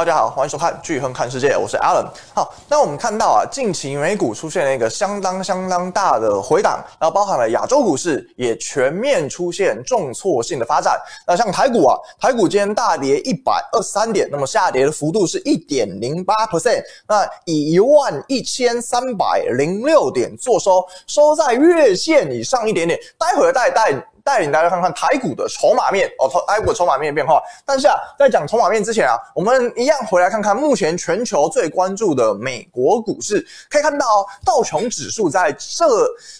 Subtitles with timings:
[0.00, 2.06] 大家好，欢迎收看巨亨看世界，我是 Alan。
[2.34, 10.98] 好，那我们看到啊，近期美股出现了一个相当相当大的回档，然后包含了亚洲股市也全面出现重挫性的发展。
[11.26, 22.98] 那像台股啊，台股今天大跌一百二十三点，那么下跌的幅度是一点零八 percent，那以一万一千三百零六点作收，收在月线以上一点点。
[23.18, 24.02] 待会儿带带。
[24.24, 27.42] 带领大家看看台股的筹码面哦，台股的筹码面变化。
[27.64, 33.46] 但是啊，在讲筹码面之前啊，我们一样回来看看目前全球最关注的美国股市。
[33.68, 35.86] 可以看到道琼指数在这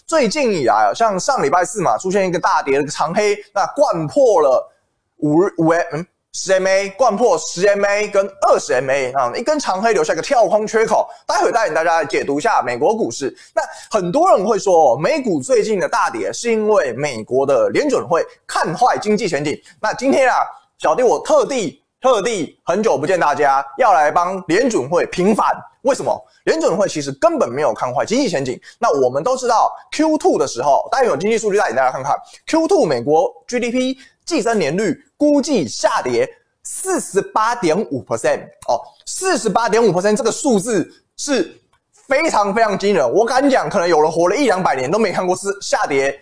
[0.05, 4.71] 最近以来啊，像上礼拜四嘛，出现一个大跌的长黑，那贯破了
[5.17, 6.07] 五日五 M 嗯。
[6.33, 11.09] 十 MA 掼破十 MA 跟二十 MA 啊，一根长黑留下一个跳空缺口。
[11.27, 13.35] 待会带领大家解读一下美国股市。
[13.53, 19.61] 那很多人会说，美股最近的大跌是因为美国的联准会看坏经济前景。
[19.81, 20.37] 那今天啊，
[20.77, 25.53] 小弟我特地特地很久不见大家，要来帮联准会平反。
[25.81, 26.15] 为什么？
[26.45, 28.57] 联准会其实根本没有看坏经济前景。
[28.79, 32.15] 那我们都知道，Q2 的时候，待会有经济数据带领大家看看
[32.47, 33.97] Q2 美国 GDP。
[34.25, 36.29] 计增年率估计下跌
[36.63, 41.59] 四十八点五 percent 哦，四十八点五 percent 这个数字是
[42.07, 43.11] 非常非常惊人。
[43.11, 46.17] 我敢讲，可能有人活了一两百年都没看过是下跌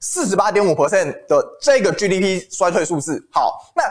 [0.00, 3.22] 四十八点五 percent 的这个 GDP 衰退数字。
[3.32, 3.82] 好，那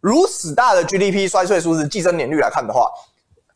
[0.00, 2.88] 如此大的 GDP 衰退数字，计增年率来看的话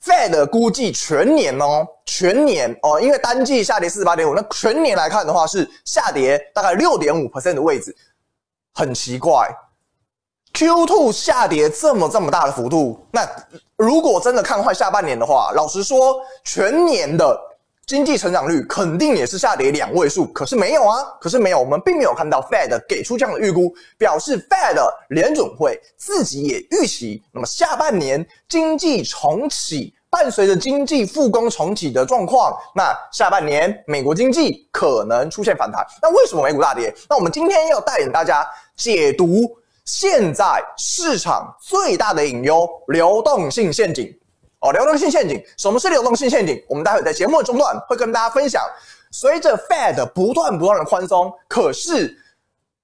[0.05, 7.97] ，Fed 估计全年哦，全年哦，因为单季下跌四十八点五，那全年来看的话是下跌大概六点五 percent 的位置。
[8.75, 9.49] 很奇怪
[10.55, 13.29] ，Q2 下跌这么这么大的幅度，那
[13.77, 17.39] 如果真的看坏下半年的话，老实说，全年的
[17.87, 20.27] 经济成长率肯定也是下跌两位数。
[20.29, 24.79] 可是没有啊，可是没有，我们并没有看到 Fed 给出这样的预估，表示 Fed
[25.11, 29.95] 联准会自己也预期，那么下半年经济重启。
[30.13, 35.83] 伴随着经济复工重启的状况，那下半年美国经济可能出现反弹。
[36.03, 36.95] 那为什么美股大跌？
[37.09, 38.47] 那我们今天要带领大家
[38.77, 39.51] 解读
[39.87, 44.15] 现在市场最大的隐忧——流动性陷阱。
[44.61, 46.63] 哦，流动性陷阱，什么是流动性陷阱？
[46.69, 48.63] 我们待会在节目的中段会跟大家分享。
[49.11, 52.15] 随着 Fed 不断不断的宽松，可是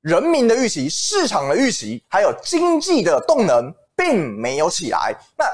[0.00, 5.14] 人民的预期、市场的预期，还有经济的动能并没有起来。
[5.36, 5.44] 那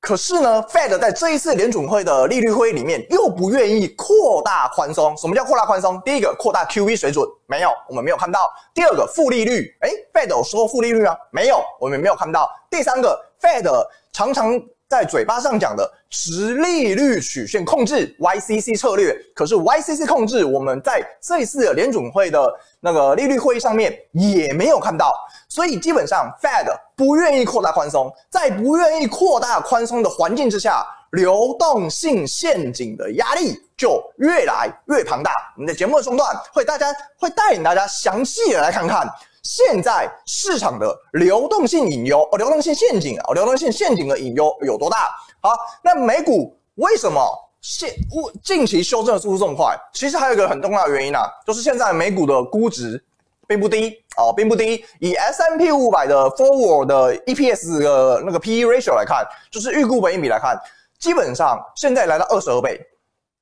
[0.00, 5.14] 可是呢，Fed 在这一次联准会的利率会议里面又不愿意扩大宽松。
[5.16, 6.00] 什么叫扩大宽松？
[6.00, 8.50] 第一个，扩大 QV 水准，没有，我们没有看到。
[8.72, 11.14] 第二个，负利率，诶，Fed 有说负利率吗？
[11.30, 12.50] 没有，我们没有看到。
[12.70, 13.70] 第三个，Fed
[14.10, 14.58] 常常
[14.90, 25.12] 在嘴巴上讲的殖利率曲线控制 YCC 策略，可是 YCC 控制我们在这一次的联准会的那个利率会议上面也没有看到。
[25.48, 35.30] 所以基本上，Fed 不愿意扩大宽松，在不愿意扩大宽松的环境之下，流动性陷阱的压力就越来越庞大。
[35.54, 39.08] 我们在节目的中段会大家会带领大家详细的来看看
[39.42, 45.10] 现在市场的流动性隐忧哦，流动性陷阱啊，流动性陷阱的隐忧有多大？
[45.40, 47.20] 好，那美股为什么
[47.60, 47.94] 现
[48.42, 49.76] 近期修正的速度这么快？
[49.92, 53.02] 其实还有一个很重要的原因啊，就是现在美股的估值。
[53.50, 54.84] 并不低哦，并不低。
[55.00, 60.56] 以 S&P 500的 Forward 的 EPS 的那个 PE ratio 来看，就是预估本益比来看，
[61.00, 62.80] 基本上现在来到二十二倍。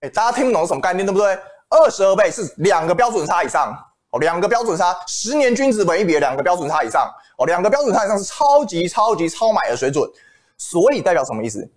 [0.00, 1.38] 哎，大家听不懂什么概念，对不对？
[1.68, 3.70] 二十二倍是两个标准差以上
[4.10, 10.08] 哦，两个标准差，十年均值本一比的两个标准差以上哦，两个标准差以上是超级超级超买的水准。
[10.56, 11.70] 所以代表什么意思？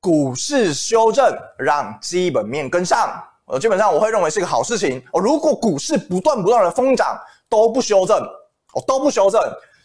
[0.00, 3.22] 股市修正让基本面跟上。
[3.46, 5.20] 呃，基本上我会认为是一个好事情哦。
[5.20, 7.18] 如果股市不断不断的疯涨
[7.48, 8.16] 都不修正
[8.74, 9.40] 哦，都不修正，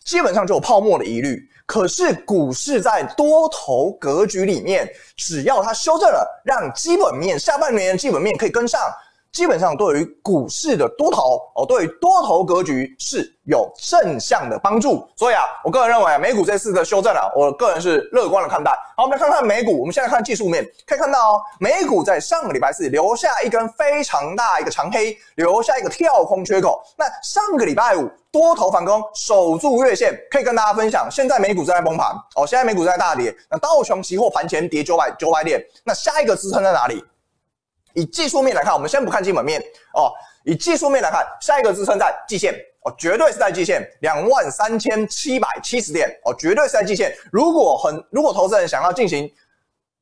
[0.05, 1.39] 基本上就有泡沫的疑虑。
[1.65, 8.81] 可是股市在多头格局里面，只要它修正了，让基本面下半年的基本面可以跟上。
[9.33, 18.71] 基本上对于股市的多头哦，对于多头格局是有正向的帮助，所以啊，我个人认为啊，美股这次的修正啊，我个人是乐观的看待。
[18.95, 26.83] 好，我们来看看美股，我们现在看技术面，可以看到哦，美股在上个礼拜四留下一根非常大一个长黑，留下一个跳空缺口。
[26.95, 37.03] 那上个礼拜五多头反攻，守住月线，可以跟大家分享，现在美股正在崩盘哦，现在美股正在大跌，那道琼期货盘前跌九百九百点，那下一个支撑在哪里？
[37.93, 39.61] 以技术面来看，我们先不看基本面
[39.93, 40.11] 哦。
[40.45, 42.53] 以技术面来看，下一个支撑在季线
[42.83, 47.15] 哦，绝对是在季线两万三千七百七十点哦，绝对是在季线。
[47.31, 49.31] 如果很，如果投资人想要进行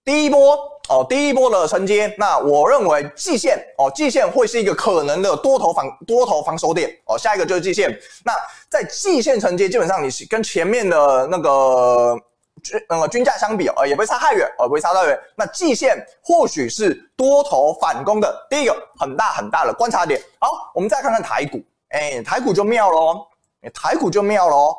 [0.03, 0.57] 第一波
[0.89, 7.15] 哦，第一波的承接，那我认为季线哦，季线会是一个可能的多头防多头防守点哦。
[7.17, 7.89] 下一个就是季线，
[8.25, 8.33] 那
[8.67, 12.17] 在季线承接，基本上你是跟前面的那个。
[12.63, 15.19] 均呃均价相比哦，也不会差太远哦，不会差太远。
[15.35, 20.21] 那季线或许是多头反攻的第一个很大很大的观察点。
[20.39, 23.25] 好，我们再看看台股，哎，台股就妙喽，
[23.73, 24.75] 台股就妙喽，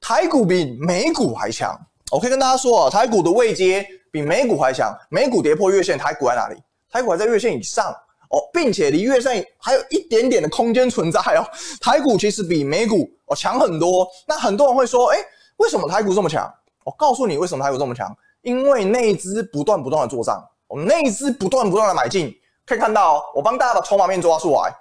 [0.00, 1.78] 台股比美股还强。
[2.10, 6.56] 我可以跟大家说啊，台股的位阶比美股还强，美股跌破月线，台股在哪里？
[6.90, 7.94] 台股还在月线以上。
[8.28, 11.46] 哦，并且离月线还有一点点的空间存在哦。
[11.80, 14.04] 台股其实比美股哦强很多。
[14.26, 15.18] 那很多人会说，哎，
[15.58, 16.52] 为什么台股这么强？
[16.86, 22.32] 我告诉你为什么台股这么强，因为内资不断不断的做账，我们内资不断不断的买进。
[22.64, 24.72] 可以看到，我帮大家把筹码面抓出来，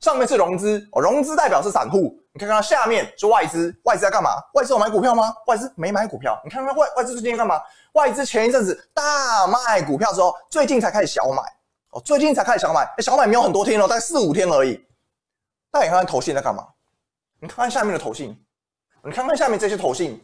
[0.00, 2.18] 上面是融资，哦，融资代表是散户。
[2.32, 4.30] 你看看下面是外资，外资在干嘛？
[4.54, 5.32] 外资有买股票吗？
[5.46, 6.36] 外资没买股票。
[6.44, 7.62] 你看看外外资最近在干嘛？
[7.92, 11.42] 外资前一阵子大卖股票之后，最近才开始小买。
[11.90, 14.84] 哦，最近才开始小买，哎，小买没有很多天哦，大概四五天而已。
[15.72, 16.66] 那你看看投信在干嘛？
[17.38, 18.36] 你看看下面的投信，
[19.04, 20.20] 你看看下面这些投信，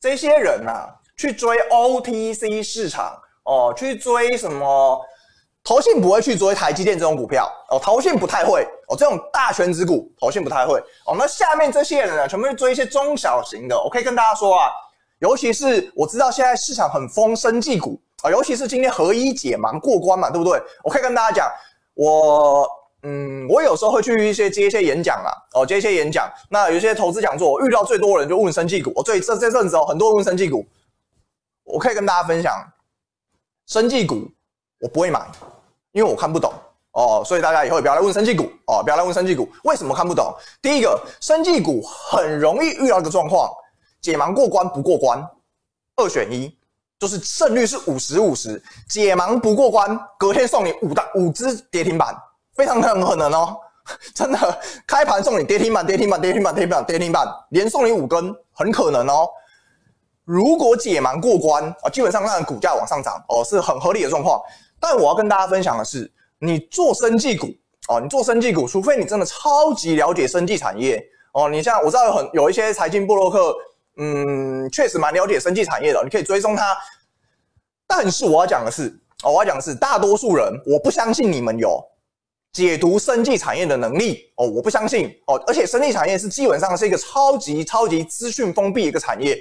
[0.00, 5.00] 这些人呐、啊，去追 OTC 市场哦，去追什么？
[5.64, 11.14] 投信不会去追台积电这种股票哦，投信不太会哦，这种大权值股，投信不太会哦。
[11.18, 13.76] 那下面这些人呢，全部去追一些中小型的。
[13.78, 14.70] 我可以跟大家说啊，
[15.18, 18.00] 尤其是我知道现在市场很疯生技股。
[18.22, 20.60] 啊，尤其是今天合一解盲过关嘛，对不对？
[20.82, 21.48] 我可以跟大家讲，
[21.94, 22.68] 我
[23.02, 26.28] 嗯，我有时候会去一些接一些演讲啊，哦，接一些演讲。
[26.50, 28.92] 那有些投资讲座，我遇到最多的人就问生技股。
[28.96, 30.66] 我最这这阵子哦，很多人问生技股，
[31.62, 32.52] 我可以跟大家分享，
[33.66, 34.28] 生技股
[34.80, 35.24] 我不会买，
[35.92, 36.52] 因为我看不懂
[36.92, 37.22] 哦。
[37.24, 40.34] 所以大家以后也不要来问生技股哦，不要来问生技股，为什么看不懂？
[40.60, 43.48] 第一个，生技股很容易遇到一个状况，
[44.00, 45.24] 解盲过关不过关，
[45.96, 46.52] 二选一。
[47.00, 52.12] 就是胜率是五十五十，解盲不过关，隔天送你五大五只跌停板，
[52.58, 53.56] 非常很可能哦，
[54.12, 59.28] 真的开盘送你跌停板，跌停板，跌停板，跌停板，跌停板，连送你五根，很可能哦。
[60.24, 64.42] 如果解盲过关啊，基本上让股价往上涨哦，是很合理的状况。
[64.80, 67.46] 但我要跟大家分享的是，你做生技股
[67.88, 71.00] 哦，你做生技股，除非你真的超级了解生技产业
[71.32, 73.54] 哦，你像我知道有很有一些财经部落客。
[74.00, 76.76] 嗯，确实蛮了解生技产业的，你可以追踪它。
[77.84, 78.88] 但是我要讲的是，
[79.24, 81.82] 哦，我要讲的是，大多数人我不相信你们有
[82.52, 85.36] 解读生技产业的能力哦，我不相信哦。
[85.46, 89.38] 而且生技产业是基本上是一个超级超级资讯封闭一个产业，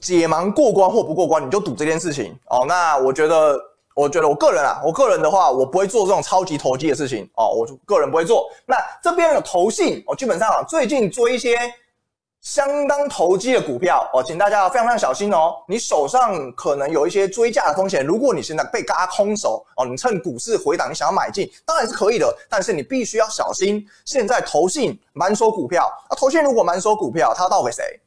[0.00, 2.64] 解盲过关或不过关，你就赌这件事情哦。
[2.66, 3.60] 那我觉得，
[3.94, 8.48] 我觉得我个人啊，我个人的话，我不会做这种超级投机的事情哦，我个人不会做。
[8.66, 11.58] 那这边的投信哦，基本上啊，最近做一些。
[12.40, 15.56] 相当投机的股票哦，请大家非常非常小心哦。
[15.66, 18.06] 你手上可能有一些追价的风险。
[18.06, 22.32] 如果你现在被嘎空手哦，你趁股市回档，你想要买进，当然是可以的。
[22.48, 28.00] 但是你必须要小心，现在投信满手股票啊，投信如果满手股票，他要倒给谁？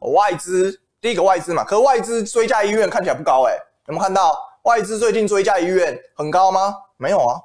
[0.00, 1.64] 外资，第一个外资嘛。
[1.64, 3.54] 可是外资追价意愿看起来不高诶，
[3.86, 6.74] 有没有看到外资最近追价意愿很高吗？
[6.96, 7.40] 没有啊，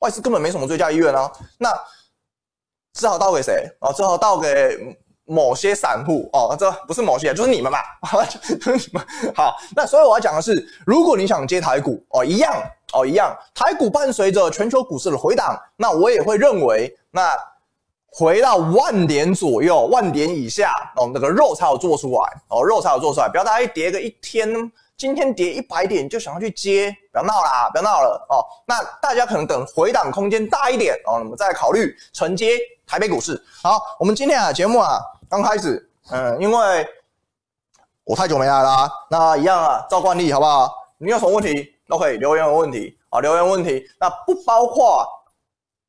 [0.00, 1.30] 外资根本没什么追价意愿啊。
[1.56, 1.72] 那
[2.92, 3.92] 只好倒给谁啊？
[3.92, 4.98] 只好倒给。
[5.26, 7.78] 某些散户哦，这不是某些，就是你们嘛，
[8.26, 9.06] 就是你们。
[9.34, 12.54] 好，那所以我要讲的是，如果你想接台股哦，一样
[12.92, 17.34] 哦，一样，台股伴随着全球股市的回档，那我也会认为，那
[18.06, 28.44] 回到万点左右，万点以下哦，那个肉才有做出来哦，肉才有做出来，不要大家一跌个一天，今天跌一百点就想要去接，不要闹啦，不要闹了哦。
[28.66, 33.42] 那大家可能等回档空间大一点哦，我们再考虑承接台北股市。
[33.62, 35.00] 好，我们今天啊节目啊。
[35.34, 36.86] 刚开始，嗯，因为
[38.04, 40.72] 我太久没来啦，那一样啊，照惯例，好不好？
[40.96, 45.04] 你有什么问题都可以留言问题啊，留言问题，那不包括，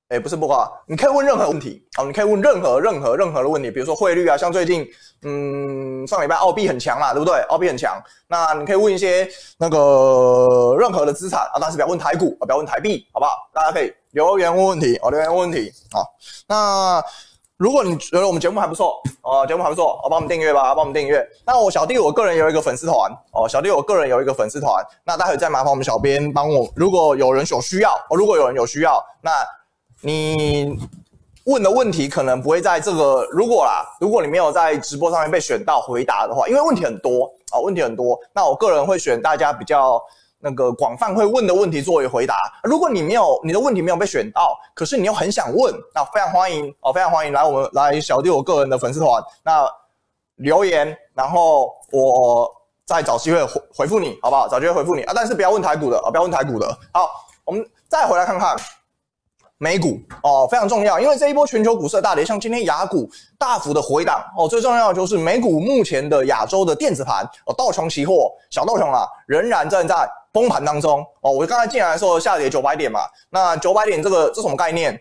[0.07, 4.83] 哎，不是不包，你可以问任何问题啊，你可以问任何任何任何的问题，比如说汇率啊，像最近，
[5.21, 7.39] 嗯，上礼拜澳币很强嘛，对不对？
[7.49, 13.47] 澳币很强，那你可以问一些那个任何的资产啊，但是不要问台股啊，不要问台币，好不好？
[13.53, 16.01] 大家可以留言问问题哦，留言问问题啊，
[16.47, 17.03] 那。
[17.57, 21.25] 如果你觉得我们节目还不错哦，节目还不错，哦，帮我们订阅吧，帮我们订阅。
[21.45, 26.67] 那我小弟我个人有一个粉丝团哦，小弟我个人有一个粉丝团，那待会再麻烦我们小编帮我。
[26.75, 29.31] 如果有人有需要哦，如果有人有需要，那
[30.01, 30.77] 你
[31.45, 33.25] 问的问题可能不会在这个。
[33.31, 40.01] 如果啦，如果你没有在直播上面被选到回答的话，因为问题很多啊，问题很多，那我个人会选大家比较。
[40.39, 42.35] 那个广泛会问的问题作为回答。
[42.63, 49.67] 如果你没有你的问题没有被选到，可是你又很想问，那非常欢迎哦，非常欢迎来我们来小弟我个人的粉丝团，那
[50.35, 52.49] 留言，然后我
[52.85, 54.47] 再找机会回回复你，好不好？
[54.47, 56.77] 找机会回复你啊，但是不要问台股的啊，不要问台股的。
[56.93, 57.09] 好，
[57.43, 58.55] 我们再回来看看
[59.57, 69.95] 美股哦，非常重要，因为这一波全球股市的大跌，像今天雅股大幅的回档哦，最重要的就是美股目前的亚洲的电子盘哦，道琼期货小道琼啊，仍然正在
[70.33, 71.31] 崩盘当中哦。
[71.31, 74.99] 我刚才进来的时候下跌九百点嘛，那九百点这个这什么概念？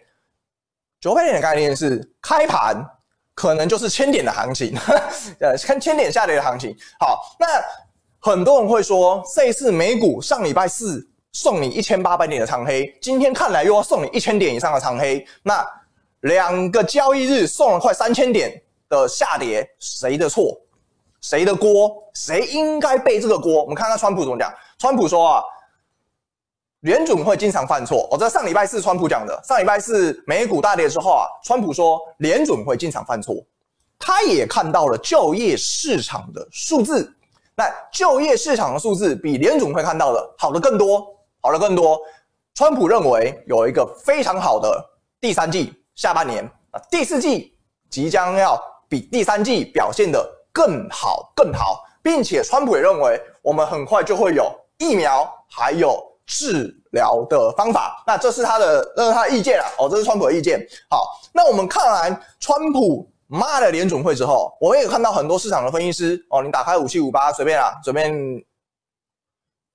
[1.01, 2.77] 九百点的概念是开盘
[3.35, 4.73] 可能就是千点的行情，
[5.41, 6.75] 呃，看千点下跌的行情。
[7.01, 7.47] 好，那
[8.21, 11.09] 很多人会说，这一次美股上礼拜四。
[11.35, 15.67] 送你一千八百点的长黑，今天看来又要送你一千点以上的长黑，那
[16.21, 18.51] 两个交易日送了快三千点
[18.89, 20.57] 的下跌，谁的错？
[21.21, 21.91] 谁的锅？
[22.15, 23.63] 谁应该背这个锅？
[23.63, 24.49] 我们看看川普怎么讲。
[24.79, 25.43] 川普说啊，
[26.81, 28.07] 联准会经常犯错。
[28.13, 33.35] 我、哦、这上礼拜四川普讲的，上礼拜四美股大跌之后啊，川普说联准会经常犯错，
[33.99, 37.13] 他也看到了就业市场的数字，
[37.57, 41.05] 那就业市场的数字比联准会看到的好的更多。
[41.45, 42.01] 好了，更多，
[42.55, 44.83] 川普认为有一个非常好的
[45.21, 47.55] 第三季下半年啊，第四季
[47.91, 48.59] 即将要
[48.89, 58.03] 比第三季表现得更好更好，并且川普也认为我们很快就会有疫苗还有治疗的方法。
[58.07, 60.67] 那这是他的，这是他的意见啊，哦，这是川普的意见。
[60.89, 68.43] 好，那我们看完川普骂了联准会之后，我们也看到很多市场的分析师哦，你打开五七五八随便啊，随便。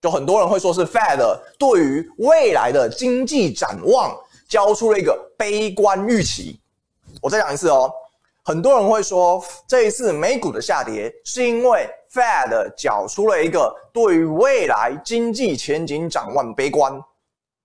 [0.01, 1.19] 就很多人会说是 Fed
[1.57, 6.59] 对于未来的经济展望交出了一个悲观预期。
[7.21, 7.91] 我再讲一次哦，
[8.43, 16.97] 很多人会说这一次美股的下跌是因为 Fed 缴出了一个对于未来经济前景展望悲观。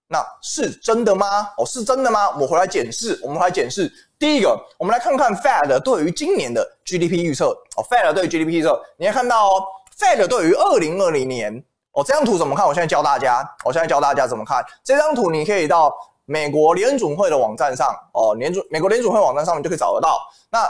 [0.08, 1.48] 那是真的吗？
[1.56, 2.36] 哦，是真的吗？
[2.38, 3.90] 我回来检视，我们回来检视。
[4.18, 7.50] 第一个，我们来看看 Fed 对于今年的 GDP 预测。
[7.76, 9.62] 哦，Fed 对于 GDP 预测，你要看到哦
[9.98, 11.64] ，Fed 对于二零二零年。
[11.94, 12.66] 哦，这张图怎么看？
[12.66, 15.30] 我现在教大家，我现在教大家怎么看这张图。
[15.30, 20.18] 你可以到美国联准会的网站上，哦，联准美国联准会网站上面就可以找得到。
[20.50, 20.68] 那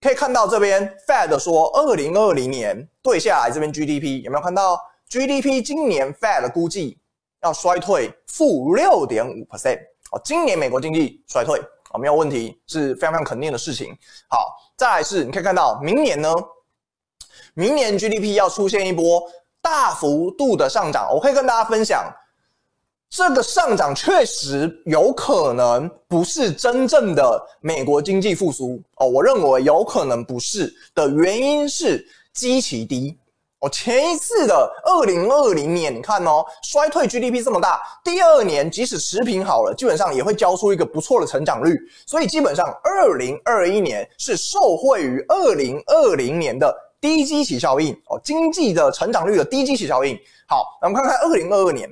[0.00, 6.98] 可以看到这边，Fed 说，二零二零年对下来这边 GDP 有没有看到？GDP 今年 Fed 估计
[7.42, 9.80] 要衰退负六点五 percent。
[10.12, 13.94] 哦，今年美国经济衰退哦，没有问题，是非常非常肯定的事情。
[14.30, 16.34] 好，再来是，你可以看到明年呢，
[17.52, 19.30] 明年 GDP 要出现一波。
[19.60, 22.10] 大幅度的上涨，我可以跟大家分享，
[23.10, 29.06] 这个上涨确实有可能不是真正的美国经济复苏哦。
[29.06, 33.18] 我认为有可能不是的原因是基期低
[33.60, 33.68] 哦。
[33.68, 41.78] 前一次的二零二零年，你看哦，衰退 GDP 这么大，第二年即使持平好了，基本上也会交出一个不错的成长率。
[42.06, 46.74] 所以基本上二零二一年是受惠于二零二零年的。
[47.00, 50.18] 低基期效应哦，经济的成长率的低基期效应。
[50.46, 51.88] 好，那我们看看二零二二年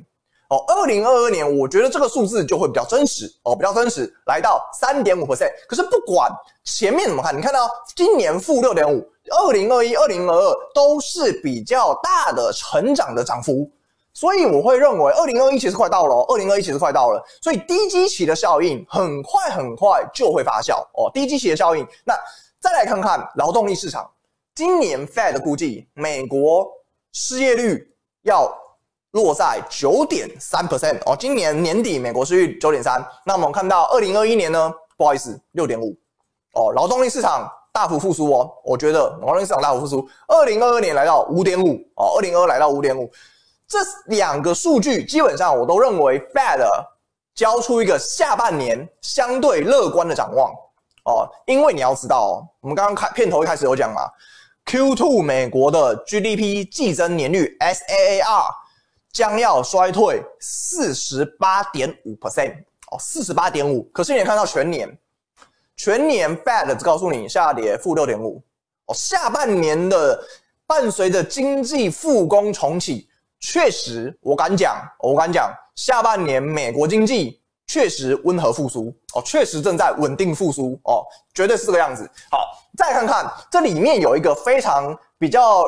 [0.48, 5.50] 哦，二零二二年，我觉得这个数字就会比较真实哦，比较真实，来到三点五 percent。
[5.68, 6.30] 可是不管
[6.64, 13.68] 前面怎么看，你看到今年负六点五，二零二一、二零二二都是比较大的成长的涨幅，
[14.14, 21.86] 所以我会认为二零二一其实快到了，哦二零二一其实快到了，所以低基期的效应很快很快就会发酵哦，低基期的效应。
[22.04, 22.14] 那
[22.60, 24.08] 再来看看劳动力市场。
[24.56, 26.66] 今年 Fed 估计美国
[27.12, 28.50] 失业率要
[29.10, 33.06] 落在九点三 percent 哦，今年年底美国失业率九点三。
[33.26, 34.72] 那我们看到二零二一年呢？
[34.96, 35.94] 不好意思，六点五
[36.54, 36.72] 哦。
[36.72, 40.08] 劳动力市场大幅复苏哦，我觉得劳动力市场大幅复苏。
[40.26, 43.12] 二零二二年来到五点五哦，二零二二来到五点五，
[43.68, 46.66] 这两个数据基本上我都认为 Fed
[47.34, 50.50] 交出一个下半年相对乐观的展望
[51.04, 54.00] 哦，因为你要知道哦，我们刚刚开片头一开始有讲嘛。
[54.66, 58.48] Q2 美国的 GDP 季增年率 SAAR
[59.12, 62.52] 将要衰退四十八点五 percent
[62.90, 63.84] 哦，四十八点五。
[63.92, 64.98] 可是你看到全年，
[65.76, 68.42] 全年 Fed 只告诉你下跌负六点五
[68.86, 70.20] 哦，下半年的
[70.66, 73.08] 伴随着经济复工重启，
[73.38, 82.10] 确实我敢讲，我敢讲，下半年美国经济确实温和复苏哦，确实正在稳定复苏哦，绝对是这个样子。
[82.32, 82.65] 好。
[82.76, 85.64] 再看看这里面有一个非常比较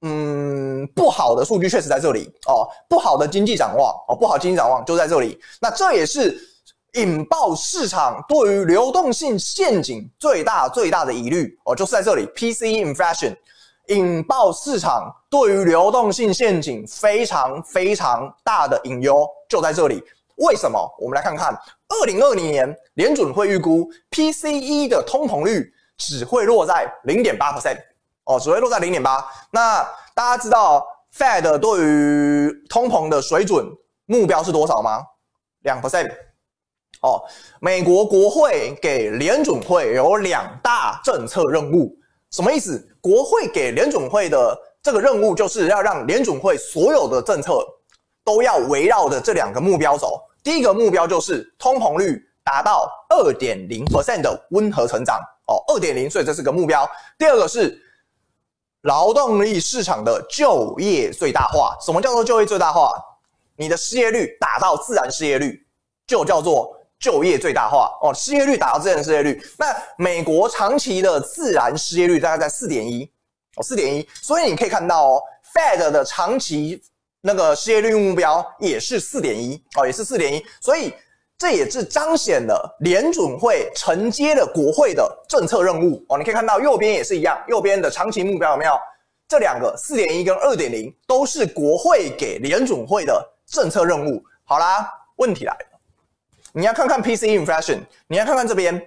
[0.00, 5.38] 嗯不好的数据，确实在这里哦，不好的经济展望哦，不好经济展望就在这里。
[5.60, 6.36] 那这也是
[6.94, 13.36] 引爆市场对于流动性陷阱最大最大的疑虑哦，就是在这里 PCE inflation
[13.88, 20.02] 引爆市场对于流动性陷阱非常非常大的隐忧就在这里。
[20.36, 20.78] 为什么？
[20.98, 21.52] 我们来看看
[21.88, 25.72] 二零二零年联准会预估 PCE 的通膨率。
[26.08, 27.78] 只会落在零点八 percent
[28.24, 29.24] 哦，只会落在零点八。
[29.52, 29.82] 那
[30.14, 30.84] 大家知道
[31.16, 33.64] Fed 对于通膨的水准
[34.06, 35.00] 目标是多少吗？
[35.60, 36.10] 两 percent，
[37.02, 37.22] 哦，
[37.60, 41.96] 美国国会给联准会有两大政策任务，
[42.32, 42.84] 什么意思？
[43.00, 47.64] 国会给联准会的这个任务，就是要让联准会所有的政策
[48.24, 50.20] 都要围绕着这两个目标走。
[50.42, 55.20] 第一个目标就是通膨率达到二点零 percent 的温和成长，
[55.52, 56.88] 哦，二点零，所以这是个目标。
[57.18, 57.80] 第二个是
[58.82, 61.76] 劳动力市场的就业最大化。
[61.80, 62.90] 什么叫做就业最大化？
[63.56, 65.66] 你的失业率达到自然失业率，
[66.06, 66.78] 就叫做。
[67.02, 69.44] 就业最大化哦，失业率达到自然失业率。
[69.58, 73.02] 那美国长期的自然失业率大概在四点一
[73.56, 74.08] 哦，四点一。
[74.20, 76.80] 所以你可以看到哦，Fed 的长期
[77.20, 80.46] 那个失业率目标也是四点一哦，也是四点一。
[80.60, 80.94] 所以
[81.42, 86.16] 这也是彰显了联准会承接了国会的政策任务哦。
[86.16, 88.78] 你可以看到右边也是一样，右边的长期目标有没有？
[89.26, 94.22] 这两个四点一跟二点零都是国会给联准会的政策任务。
[94.44, 95.80] 好啦，问题来了。
[96.52, 98.80] 你要看看 PCE inflation，你要看看这边，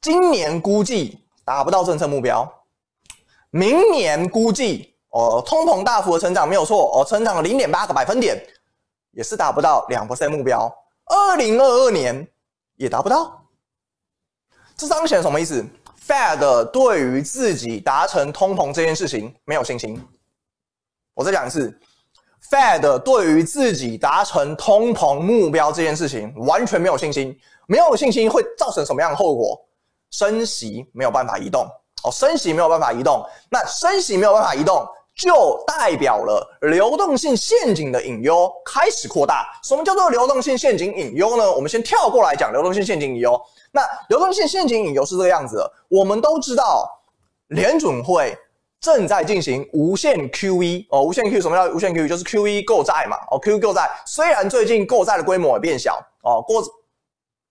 [0.00, 2.52] 今年估计达不到政策目标，
[3.50, 8.36] 明年估计哦，通膨大幅的成长没有错哦，成长了零点八个百分点，
[9.12, 10.68] 也是达不到两 percent 目标，
[11.08, 12.26] 二零二二年
[12.76, 13.44] 也达不到，
[14.76, 15.64] 这彰显什么意思
[16.06, 20.02] ？Fed 对于自己达成通膨这件事情没有信心，
[21.14, 21.78] 我再讲一次。
[22.50, 29.60] Fed 对于自己达成通膨目标这件事情完全没有信心，没有信心会造成什么样的后果？
[30.10, 31.68] 升息没有办法移动
[32.04, 34.86] 哦，升息没有办法移动，那升息没有办法移动，
[35.18, 39.46] 就代表了流动性陷阱的隐忧开始扩大。
[39.62, 41.52] 什么叫做流动性陷阱隐忧呢？
[41.52, 43.38] 我们先跳过来讲流动性陷阱隐忧。
[43.72, 46.88] 那流动性陷阱隐忧是这个样子的，我们都知道
[47.48, 48.34] 联准会。
[48.80, 52.06] 正在进行无限 QE 哦，无限 QE 什么叫无限 QE？
[52.06, 56.62] 就是 QE 购债嘛哦，QE 购债虽然最近购债的规模也变小哦，购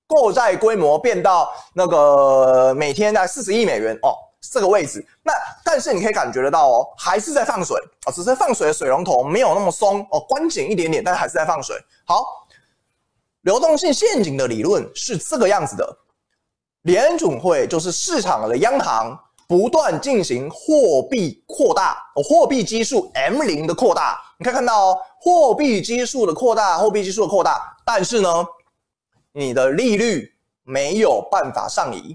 [0.07, 4.15] 购债规模变到那个每天在四十亿美元哦
[4.51, 11.75] 这个位置，那但是你可以感觉得到哦，还是在放水哦，只是放水的水龙头没有那么松哦，关紧一点点，但是还是在放水。
[12.05, 12.23] 好，
[13.41, 15.97] 流动性陷阱的理论是这个样子的，
[16.83, 19.17] 联准会就是市场的央行。
[19.49, 28.45] 不断进行货币扩大，货币基数 M 零的扩大，你可以看到哦，货币基数的扩大，货币基数的扩大，但是呢，
[29.31, 32.09] 你的利率没有办法上移，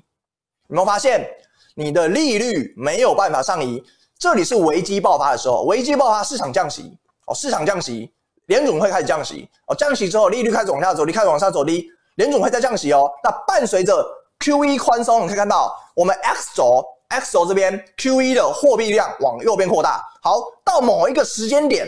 [0.67, 1.27] 有没有发现？
[1.75, 3.83] 你的利率没有办法上移，
[4.19, 8.13] 这里是危机爆发的时候，危机爆发，市场降息，哦，市场降息，
[8.47, 14.05] 联准会开始降息，哦，降息之后，利率开始往下走，利率开始往下走低，联准会在降息哦，那伴随着
[14.41, 16.85] QE 宽松，你可以看到我们 X 轴。
[17.13, 21.87] X 轴这边 QE 的货币量往右边扩大，好，到某一个时间点，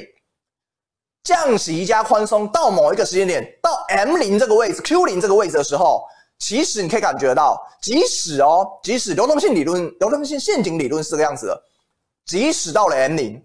[1.23, 6.05] 降息加宽松到某一个时间点，到 M 零这个位置，Q 零这个位置的时候，
[6.47, 11.63] 其实你可以感觉到，即使哦，即使流动性理论、流动性陷阱理论是这个样子的，
[12.27, 13.43] 即使到了 M 零，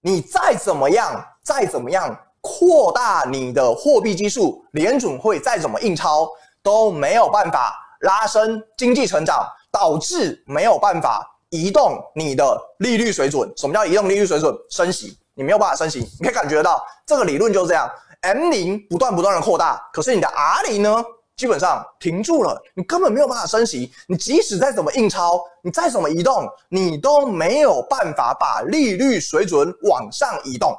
[0.00, 6.28] 你再怎么样，再怎么样扩大你的货币基数，联准会再怎么印钞，
[6.62, 9.44] 都没有办法拉升经济成长。
[9.72, 13.52] 导致没有办法移动你的利率水准。
[13.58, 14.56] 什么叫移动利率水准？
[14.70, 15.98] 升息，你没有办法升息。
[16.18, 17.86] 你可以感觉到这个理论就是这样
[18.22, 21.04] ：M 零不断不断的扩大，可是你的 R 零呢，
[21.36, 23.92] 基本上停住了，你根本没有办法升息。
[24.08, 30.76] 你即使再怎么印钞，你再怎么移动，你都没有办法把利率水准往上移动。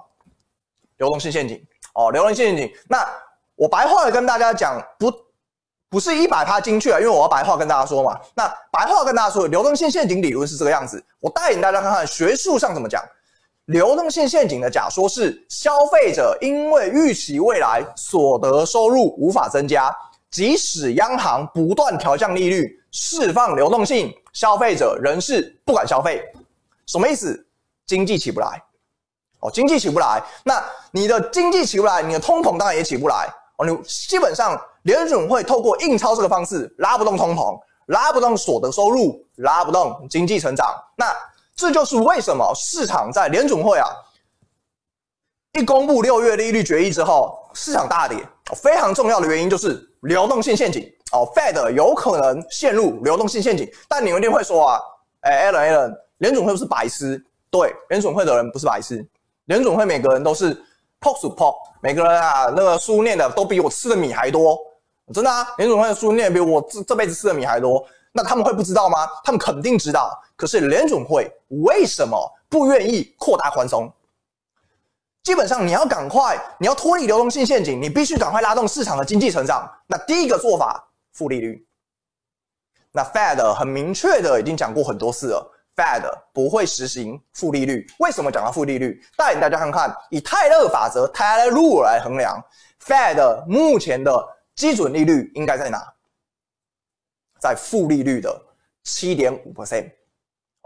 [0.98, 2.72] 流动性陷阱哦，流动性陷阱。
[2.90, 3.08] 那
[3.56, 5.12] 我白话的跟大家讲不。
[5.90, 8.20] 不是一百趴精确啊，因为我要白话跟大家说嘛。
[8.36, 11.02] 那白话跟大家说，流动性陷阱理论是这个样子。
[11.22, 13.02] 我带领大家看看学术上怎么讲。
[13.68, 19.90] 流动性陷阱的假说是，消费者因为预期未来所得收入无法增加，
[20.32, 26.24] 即使央行不断调降利率，释放流动性，消费者仍是不敢消费。
[26.86, 27.48] 什么意思？
[27.86, 28.62] 经济起不来。
[29.40, 33.28] 哦，经济起不来，那你的经济起不来，你的通膨当然也起不来。
[33.58, 34.60] 哦，你基本上。
[34.84, 40.66] 联准会透过印钞这个方式拉不动通膨，拉不动所得收入，拉不动经济成长。
[40.96, 41.14] 那
[41.58, 43.86] 这就是为什么市场在联准会啊
[45.60, 48.26] 一公布六月利率决议之后，市场大跌。
[48.56, 53.70] 非常重要的原因就是流动性陷阱哦，Fed 有可能陷入流动性陷阱。
[53.88, 54.80] 但你们一定会说啊，
[55.22, 57.22] 哎，Alan Alan，联总会不是白痴？
[57.50, 59.06] 对，联总会的人不是白痴，
[59.46, 60.54] 联总会每个人都是
[61.02, 64.58] POC POC，每个人啊那个书念的都比我吃的米还多。
[65.14, 69.08] 真的啊，联总会的书念比我这这辈子吃的米还多，那他们会不知道吗？
[69.24, 70.12] 他们肯定知道。
[70.36, 71.32] 可是联总会
[71.64, 72.18] 为什么
[72.50, 73.92] 不愿意扩大宽松？
[75.28, 79.70] 基本上你要赶快，你要脱离流动性陷阱，你必须赶快拉动市场的经济成长。
[79.86, 81.68] 那第一个做法，负利率。
[82.94, 87.86] 那 Fed 很明确的已经讲过很多次了，Fed 不会实行负利率。
[88.00, 89.04] 为什么讲到负利率？
[89.18, 92.42] 带领大家看看，以泰勒法则 t a y l r Rule） 来衡量
[92.86, 95.94] ，Fed 目前的基准利率应该在哪？
[97.38, 98.34] 在负利率的
[98.86, 99.92] 七点五 percent。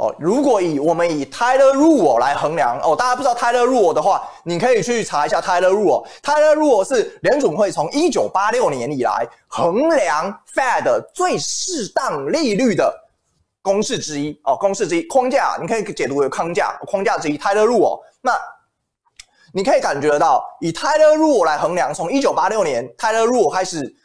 [0.01, 6.03] 哦，如果以我们以 Taylor Rule 来衡量哦，大家不知道 Taylor Rule 的话，你可以去查一下 Taylor Rule。
[6.23, 12.91] Taylor Rule 是联准会从一九八六年以来衡量 Fed 最适当利率的
[13.61, 18.01] 公式之一哦，公式之一框架，你可以解读为框架框架之一 Taylor Rule。
[18.21, 18.35] 那
[19.53, 23.95] 你可以感觉得到，以 Taylor Rule 来衡量，从一九八六年 Taylor Rule 开始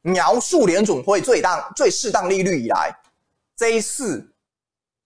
[0.00, 2.90] 描述联准会最当最适当利率以来，
[3.54, 4.31] 这一次。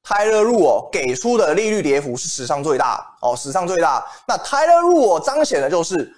[0.07, 4.07] Taylor Rule 给出的利率跌幅是史上最大哦，史上最大。
[4.29, 6.15] 那 Taylor Rule 彰显的就是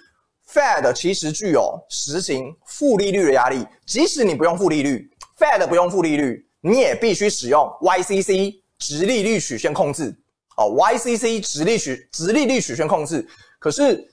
[0.47, 10.15] Fed 其实具有实行负利率的压力，即使你不用负利率，Fed 不用负利率，你也必须使用 YCC 直利率曲线控制
[10.57, 13.27] 哦，YCC 直利曲直利率曲线控制。
[13.57, 14.07] 可是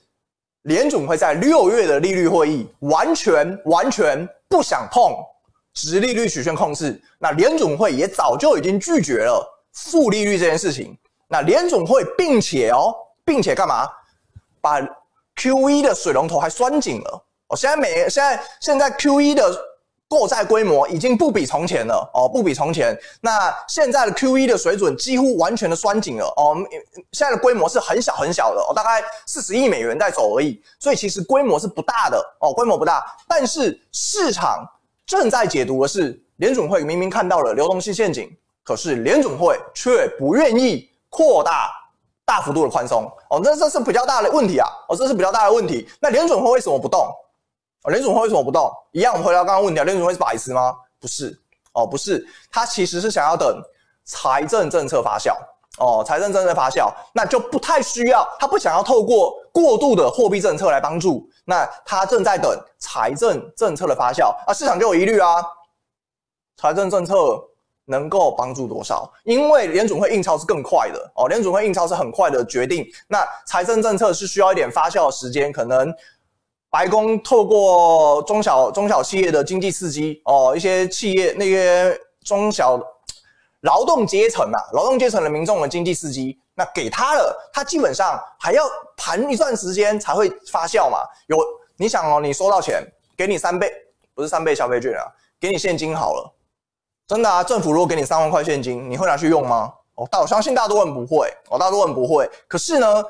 [0.63, 5.13] 联准会在六月的利率会议完全完全不想碰
[5.75, 9.53] 直利率曲线控制，那联准会也早就已经拒绝了。
[9.85, 13.87] 负利率这件事情，那联总会，并且哦，并且干嘛？
[14.59, 14.81] 把
[15.35, 17.55] QE 的水龙头还拴紧了哦。
[17.55, 19.55] 现在每现在现在 QE 的
[20.09, 22.97] 购债规模已经不比从前了哦，不比从前。
[23.21, 26.57] 那现在的 QE 的水准几乎完全的拴紧了哦。
[27.11, 30.59] 现在的规模是很小很小的哦，大概四十亿美元在走而已。
[30.79, 33.05] 所以其实规模是不大的哦，规模不大。
[33.27, 34.67] 但是市场
[35.05, 38.35] 正在解读的是，联总会明明看到了流动性陷阱。
[38.67, 41.71] 可是联准会却不愿意扩大
[42.25, 45.87] 大幅度的宽松哦，这这是比较大的问题啊哦，这是比较大的问题。
[46.01, 47.07] 那联准会为什么不动？
[47.83, 48.69] 哦，联准会为什么不动？
[48.91, 50.75] 一样，我们回到刚刚问题啊，联准会是白痴吗？
[50.99, 51.39] 不是
[51.71, 53.57] 哦，不是，他其实是想要等
[54.03, 55.33] 财政政策发酵
[55.79, 65.41] 哦，财政政策发酵，那就不太需要，他不想要透过过度的货币政策来帮助，那他正在等财政政策的发酵啊，市场就有疑虑啊，
[66.57, 67.15] 财政政策。
[67.87, 69.11] 能够帮助多少？
[69.23, 72.85] 因为联准会印钞是更快的哦，联准会印钞是很快的决定。
[73.07, 75.93] 那财政政策是需要一点发酵的时间，可能
[76.69, 82.77] 白宫透过中小中小企业的经济刺激哦，一些企业那些中小
[83.61, 88.63] 劳动阶层啊，劳动阶层的民众的经济刺激，那给他了，他基本上还要
[88.97, 90.99] 盘一段时间才会发酵嘛。
[91.27, 91.37] 有
[91.77, 92.83] 你想哦，你收到钱，
[93.15, 93.71] 给你三倍，
[94.13, 95.07] 不是三倍消费券啊，
[95.39, 96.33] 给你现金好了。
[97.07, 99.73] 真的啊，政府如果给你三万块现金，你会拿去用吗？
[99.95, 101.33] 哦，但我相信大多人不会。
[101.49, 102.29] 哦，大多人不会。
[102.49, 103.03] 可是呢，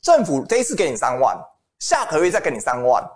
[0.00, 1.38] 政府这一次给你三万，
[1.78, 3.06] 下个月再给你三万，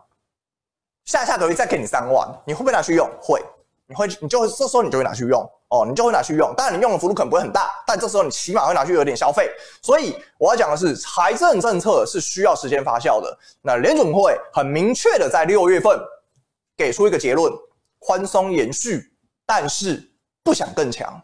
[1.06, 3.10] 下下个月再给你三万，你会不会拿去用？
[3.18, 3.42] 会，
[3.86, 5.40] 你会，你就会这时候你就会拿去用。
[5.68, 6.54] 哦，你就会拿去用。
[6.54, 9.50] 当然，你用的幅度可能不会很大，但这时候你起码会拿去有点消费。
[9.80, 13.38] 所以我要讲的是，财政政策是需要时间发酵的。
[13.62, 15.98] 那联准会很明确的在六月份
[16.76, 17.50] 给出一个结论：
[17.98, 19.10] 宽松延续，
[19.46, 20.12] 但是。
[20.46, 21.20] 不想更强，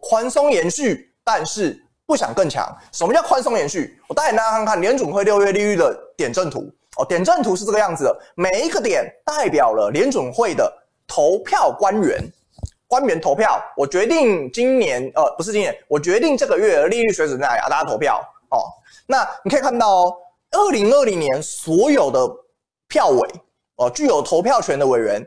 [0.00, 2.64] 宽松延续，但是不想更强。
[2.92, 4.00] 什么叫宽松延续？
[4.06, 7.04] 我带大家看看联准会六月利率的点阵图哦。
[7.04, 10.72] 点阵图是这个样子的，每一个点代表了联准会的
[11.08, 12.22] 投票官员，
[12.86, 13.60] 官员投票。
[13.76, 18.62] 我决定今年，呃，不是今年，我决定这个月利率水准在哪里，大家投票哦。
[19.08, 20.16] 那你可以看到哦，
[20.52, 22.20] 二零二零年所有的
[22.86, 23.28] 票委
[23.74, 25.20] 哦，具有投票权的委员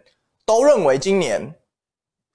[0.45, 1.53] 都认为今年。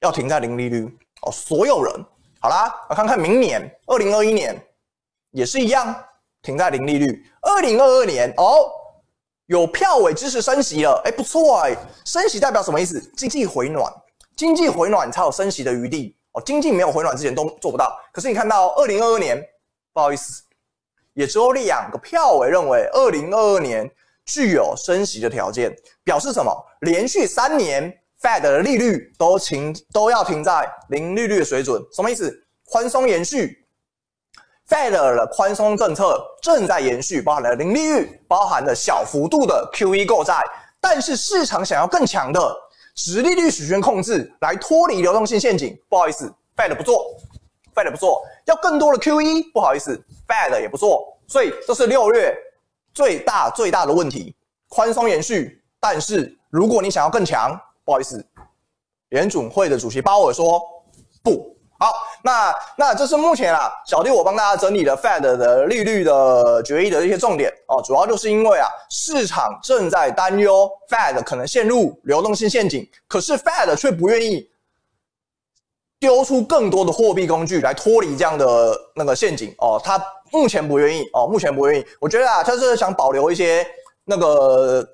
[0.00, 0.84] 要停在零利率
[1.22, 2.06] 哦，所有人
[2.40, 4.58] 好啦，我看看明年二零二一年
[5.30, 5.94] 也是一样，
[6.40, 7.22] 停在零利率。
[7.42, 8.70] 二零二二年哦，
[9.44, 12.98] 有票委支持升息了，哎，不错哎，升息代表什么意思？
[13.14, 13.92] 经济回暖，
[14.36, 16.42] 经济回暖才有升息的余地哦。
[16.46, 17.94] 经济没有回暖之前都做不到。
[18.10, 19.38] 可是你看到二零二二年，
[19.92, 20.42] 不好意思，
[21.12, 23.88] 也只有两个票委认为二零二二年
[24.24, 26.50] 具有升息的条件，表示什么？
[26.80, 27.94] 连续三年。
[28.22, 32.30] Fed 的利率都停都要停在零利率的水准，什么意思？
[32.66, 33.66] 宽松延续
[34.68, 40.38] ，Fed 的宽松政策正在延续，包含了零利率，包含了小幅度的 QE 购债，
[40.82, 42.54] 但是市场想要更强的
[42.94, 47.16] 殖利率曲线控制来脱离流动性陷阱，不好意思，Fed 不做
[47.74, 52.36] ，Fed 不做，要更多的 QE，不好意思，Fed 也不做，所以这是六月
[52.92, 54.36] 最大最大的问题，
[54.68, 57.58] 宽松延续，但是如果你想要更强。
[57.90, 58.24] 不好意思，
[59.08, 60.62] 联准会的主席鲍尔说
[61.24, 61.92] 不好。
[62.22, 74.48] 那那这是目前啊，小弟我帮大家整理了 Fed 的利率的决议的一些重点哦，主要就是因为啊，市场正在担忧 Fed 可能陷入流动性陷阱，可是 Fed 却不愿意
[75.98, 80.00] 丢出更多的货币工具来脱离这样的那个陷阱哦，他
[80.30, 81.84] 目前不愿意哦，目前不愿意。
[81.98, 83.66] 我觉得啊，他是想保留一些
[84.04, 84.88] 那个。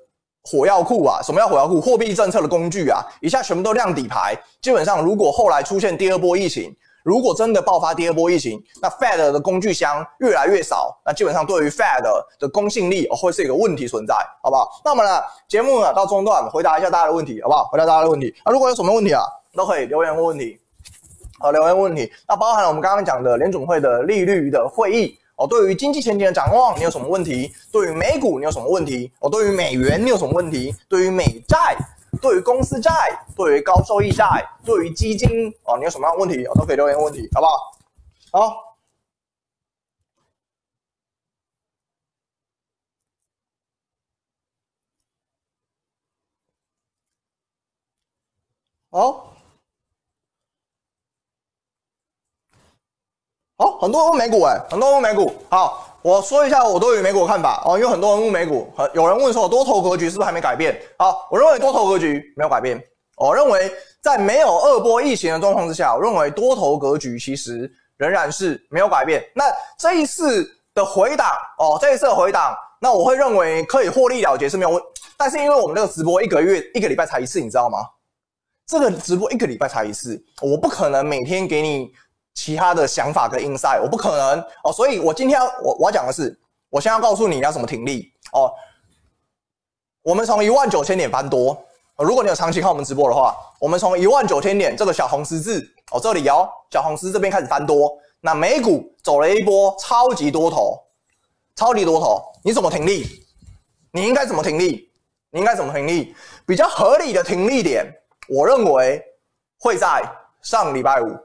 [0.49, 1.81] 火药库啊，什么叫火药库？
[1.81, 4.33] 货币政策的工具啊，一下全部都亮底牌。
[4.61, 12.01] 基本上，如果后来出现第二波疫情，如果真的爆发第二波疫情，那 Fed 的工具箱越来越少，那基本上对于 Fed
[12.39, 14.81] 的公信力会是一个问题存在，好不好？
[14.85, 17.65] 那么呢，节目呢到中段回答一下大家的问题，好不好？
[17.65, 18.33] 回答大家的问题。
[18.45, 20.57] 那如果有什么问题啊，都可以留言问问题。
[21.39, 22.09] 好，留言问问题。
[22.25, 25.19] 那包含了我们刚刚讲的联总会的利率的会议。
[25.37, 27.53] 哦，对于经济前景的展望，你有什么问题？
[27.71, 29.11] 对于美股，你有什么问题？
[29.19, 30.75] 哦，对于美元，你有什么问题？
[30.89, 31.77] 对于美债，
[32.19, 32.91] 对于公司债，
[33.35, 36.43] 对于高收益债，对于基金，哦，你有什么样的问题？
[36.47, 37.71] 哦，都可以留言问题，好不好？
[38.31, 38.77] 好，
[48.89, 49.26] 好。
[53.59, 55.33] 好，很多人问美股，诶，很多人问美股。
[55.49, 60.79] 好，我说一下我对于美股的看法哦，因为很多人问美股，有人问说多头格局是不是还没改变？
[60.99, 62.79] 好，我认为多头格局没有改变。
[63.15, 67.67] 我认为在没有二波疫情的状况之下，我认为多头格局其实
[67.97, 69.27] 仍然是没有改变。
[69.33, 74.83] 那这一次的回档哦，这一次的回档，那我会认为可以获利了结是没有问。
[75.17, 77.79] 但是因为我们这个直播一个月一个礼拜才一次，你知道吗？
[78.67, 81.91] 这个直播一个礼拜才一次，我不可能每天给你。
[82.37, 88.53] 其他的想法跟 insight，我不可能哦，所以我今天我我要讲的是，我现在要告诉你要怎么停利哦。
[90.03, 91.59] 我们从一万九千点翻多，
[91.97, 100.79] 如果你有长期看我们直播的话，我们从一万九千点这个小红十字哦，这里哦，小红十字这边开始翻多，那美股走了一波超级多头，
[101.55, 103.25] 超级多头，你怎么停利？
[103.91, 104.91] 你应该怎么停利？
[105.31, 106.15] 你应该怎么停利？
[106.45, 107.83] 比较合理的停利点，
[108.29, 109.03] 我认为
[109.59, 110.03] 会在
[110.43, 111.17] 上礼拜五。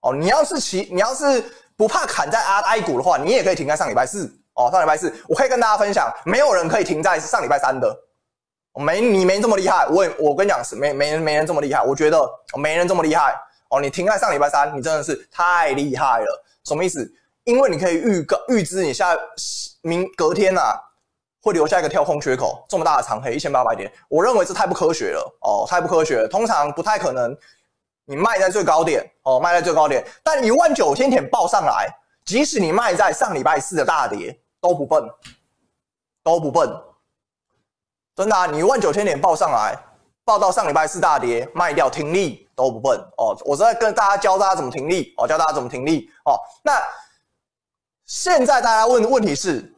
[0.00, 1.44] 哦，你要是骑，你要是
[1.76, 4.32] 不怕砍在 I 股的话，你也可以停在上礼拜四。
[4.54, 7.96] 哦，上礼拜四，我可以跟大家分享，没有人可以停在上礼拜三的。
[8.74, 9.86] 没，你没这么厉害。
[9.86, 11.80] 我也，我跟你讲是没没人没人这么厉害。
[11.84, 13.34] 我觉得没人这么厉害。
[13.70, 16.44] 哦，你停在上礼拜三，你真的是太厉害了。
[16.64, 17.08] 什么意思？
[17.44, 19.16] 因为你可以预告预知你下
[19.82, 20.74] 明隔天呐、啊、
[21.40, 25.38] 会留下一个跳空缺口，这么大的长黑一千八百点，我认为这太不科学了。
[25.42, 27.36] 哦，太不科学了，通常不太可能。
[28.08, 31.86] 你卖在最高点哦，卖在最高点，但一万九千点报上来，
[32.24, 35.06] 即使你卖在上礼拜四的大跌都不笨，
[36.24, 36.74] 都不笨，
[38.16, 38.46] 真的啊！
[38.46, 39.78] 你一万九千点报上来，
[40.24, 43.36] 报到上礼拜四大跌卖掉停利都不笨哦。
[43.44, 46.34] 我是在跟大家教大家怎么停利哦，教大家怎么停利哦。
[46.64, 46.82] 那
[48.06, 49.70] 现在大家问的问题是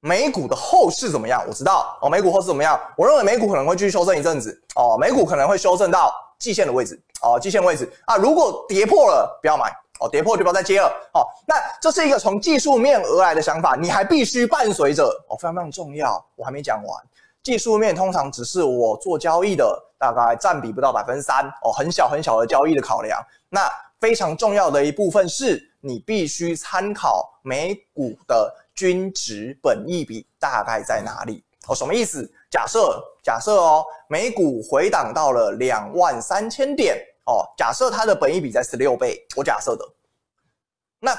[0.00, 1.44] 美股的后市怎么样？
[1.46, 2.80] 我知道哦，美股后市怎么样？
[2.96, 7.00] 我认为美股可能会继续修正一阵子哦，美股可能会修正到季线的位置。
[7.22, 10.88] 哦，季线位置啊，如果跌破了，不要买哦，跌破就不要再接了。
[11.14, 16.22] 哦，那这是一个从技术面而来的想法，你还必须伴随着哦，非常非常重要。
[16.34, 17.04] 我还没讲完，
[17.42, 23.18] 技术面通常只是我做交易的大概占比不到百分之三哦，很小很小的交易的考量。
[23.48, 32.30] 那非常重要的一部分是你必须参考美股的均值本益比大概在哪里哦，什么意思？
[32.50, 39.84] 假设假设哦，美股回档到了两万三千点哦，假设它的本益比在十六倍，我假设的。
[41.00, 41.12] 那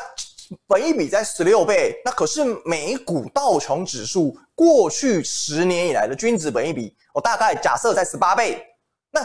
[0.65, 8.65] 本益比在十六倍，那可是美股道琼指数过去十年以来的均值本益比，我大概假设在十八倍，
[9.12, 9.22] 那。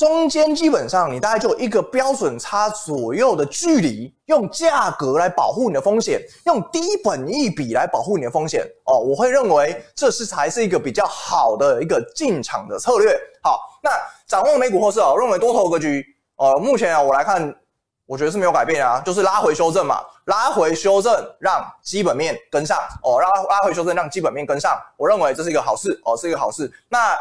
[0.00, 8.98] 中间基本上你大概就一个标准差左右的距离，用价格来保护你的风险，用低本益比来保护你的风险哦。
[8.98, 13.14] 我会认为这是才是一个比较好的一个进场的策略。
[13.42, 13.90] 好，那
[14.26, 16.02] 展望美股后市啊，认为多头格局，
[16.36, 17.54] 呃，目前啊我来看，
[18.06, 26.72] 我觉得是没有改变啊，就是拉回修正嘛，拉回修正让基本面跟上哦，拉拉回修正让基本面跟上，我认为这是一个好事哦，是一个好事。
[26.88, 27.14] 那。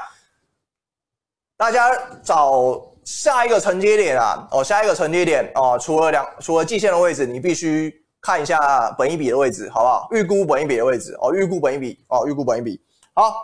[1.60, 1.94] 大家
[2.24, 10.08] 找下一个承接点啊，哦，下一个承接点哦，除了两，除了季线的位置，你必须看一下本一笔的位置，好不好？
[10.12, 12.82] 预估本一笔的位置哦，预估本一笔哦，预估本一笔。
[13.14, 13.36] 好，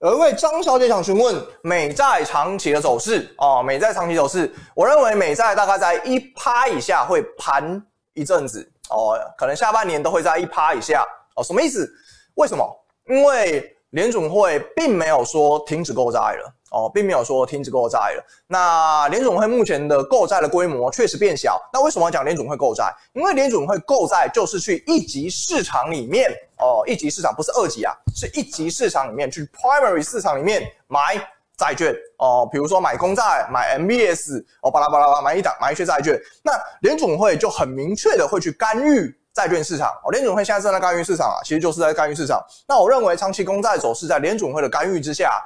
[0.00, 11.90] 有一位张小姐想询问美债长期的走势哦，美债长期走势，我认为美债大概在一趴以下会盘一阵子哦，可能下半年都会在一趴以下哦，什么意思？
[12.34, 12.62] 为什么？
[13.06, 18.24] 因为联总会并没有说停止购债了哦，并没有说停止购债了。
[18.48, 21.60] 那联总会目前的购债的规模确实变小。
[21.72, 22.92] 那为什么要讲联总会购债？
[23.12, 26.28] 因为联总会购债就是去一级市场里面
[26.58, 31.16] 哦，一级市场不是二级啊，是一级市场里面去 primary 市场里面买
[31.56, 36.20] 债券哦，比如说买公债、买 MBS 哦，巴拉巴拉巴拉买一档买一些债券。
[36.42, 39.16] 那联总会就很明确的会去干预。
[39.34, 42.40] 债券市场哦，联准会现在正在干预市场啊，其实就是在干预市场。
[42.68, 45.42] 那我认为长期公债走势在联准会的干预之下，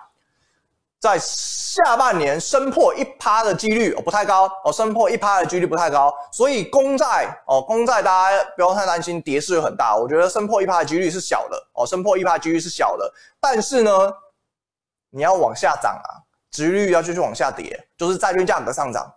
[1.00, 6.14] 在下半年升破一趴的几率哦不太高哦，升破一趴的几率不太高。
[6.30, 13.10] 所以公债哦，公债大家不要太担心跌势很大，我觉得升破一趴的几率是小的哦，升破一趴几率是小的。
[13.40, 13.90] 但是呢，
[15.08, 16.20] 你要往下涨啊，
[16.50, 19.10] 殖率要继续往下跌，就是债券价格上涨。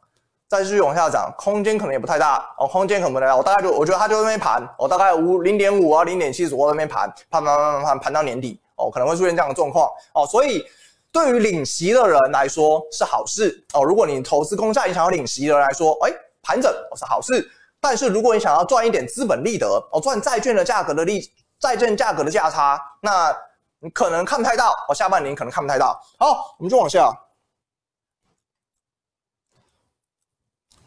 [0.51, 3.37] 再继续往下涨，空间可能也不太大哦，空间可能不太大。
[3.37, 10.27] 我大概就我觉得它就在那边盘，我大概五零点五啊，零点七左右在那边盘，盘盘盘盘盘盘到年底哦，可能会出现这样的状况哦。
[10.27, 10.61] 所以
[11.09, 13.81] 对于领息的人来说是好事哦。
[13.81, 16.11] 如果你投资公债，你想要领息的人来说，哎，
[16.43, 17.49] 盘整是好事。
[17.79, 23.33] 但是如果你想要赚一点资本利得哦，赚债券的价格的利，债券价格的价差，那
[23.79, 24.93] 你可能看不太到哦。
[24.93, 25.97] 下半年可能看不太到。
[26.19, 27.09] 好，我们就往下。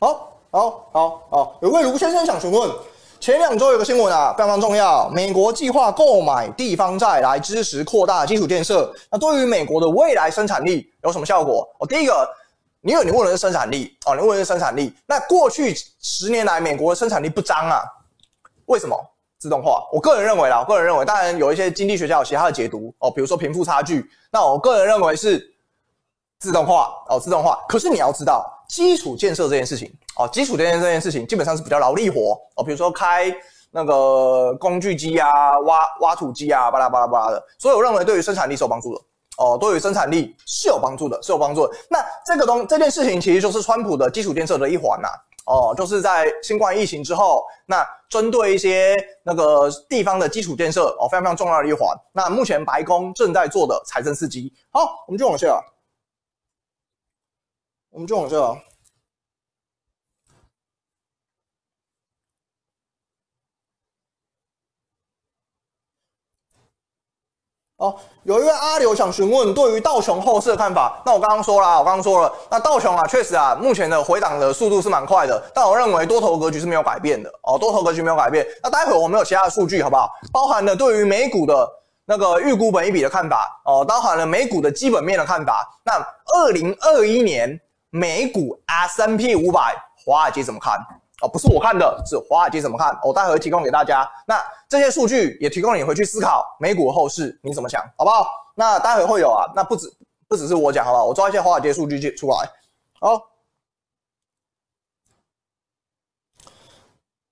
[0.05, 2.71] 好，好，好，好，有位卢先生想询问，
[3.19, 8.95] 前两周有个新闻啊，非常重要，美国计划购买地方债来支持扩大基础建设。
[9.11, 11.67] 那对于美国的未来生产力有什么效果？
[11.79, 12.29] 哦，第一个，
[12.83, 14.95] 你有你问的是生产力哦，你问的是生产力。
[15.07, 17.81] 那过去十年来，美国的生产力不彰啊，
[18.67, 18.95] 为什么？
[19.39, 24.05] 自动化，我个人认为啦，我个人认为，当然有一些经济学家有其他的解读哦，比如说贫富差距。
[24.31, 25.51] 那我个人认为是
[26.39, 27.59] 自动化哦，自动化。
[27.67, 28.51] 可是你要知道。
[28.69, 33.35] 基础建设这件事情哦，基础建设这件事情基本上是比较劳力活哦，比如说开
[33.71, 35.29] 那个工具机啊、
[35.61, 37.45] 挖挖土机啊，巴拉巴拉巴拉的。
[37.59, 39.01] 所以我认为对于生产力是有帮助的
[39.39, 41.75] 哦，对于生产力是有帮助的，是有帮助的。
[41.91, 45.09] 那这个东这件事情其实就是川普的基础建设的一环呐
[45.47, 51.95] 哦，就是在新冠疫情之后，那针对一些那个地方的基础建设哦，非常非常重要的一环。
[52.13, 55.61] 那目前白宫正在做的财政刺激，好，我们就往下。
[57.95, 58.37] 我们就往这。
[67.77, 71.01] 哦，有一位阿刘想询问对于道琼后市的看法。
[71.07, 75.41] 那我刚刚说了，我刚刚说了，那道琼啊，确实啊，目前的回档的速度是蛮快的。
[75.55, 78.45] 但我认为多头格局是没有改变的哦，多头格局没有改变。
[78.61, 80.11] 那待会我们有其他的数据，好不好？
[80.33, 81.69] 包含了对于美股的
[82.07, 85.81] 那个预估本一笔的看法哦，包含了美股的基本面的看法。
[85.85, 85.93] 那
[86.35, 87.61] 二零二一年。
[87.95, 89.73] 美股 S&P 五百，
[90.05, 90.75] 华尔街怎么看？
[91.23, 92.99] 哦，不是我看的，是华尔街怎么看？
[93.05, 94.05] 我待会提供给大家。
[94.27, 97.81] 那这些数据也提供你回去思考美股后市，你怎么想？
[97.97, 98.27] 好不好？
[98.57, 99.47] 那待会会有啊。
[99.55, 99.89] 那不止
[100.27, 101.05] 不只是我讲，好不好？
[101.05, 102.51] 我抓一些华尔街数据就出来。
[102.99, 103.23] 好，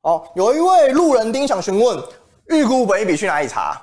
[0.02, 2.00] 好，有一位路人丁想询问，
[2.46, 3.82] 预估本一笔去哪里查？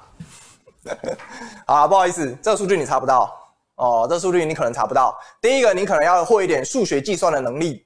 [1.68, 3.38] 啊，不好意思，这个数据你查不到。
[3.80, 5.18] 哦，这数据你可能查不到。
[5.42, 7.86] 第一个，你可能要会一点数学计算的能力。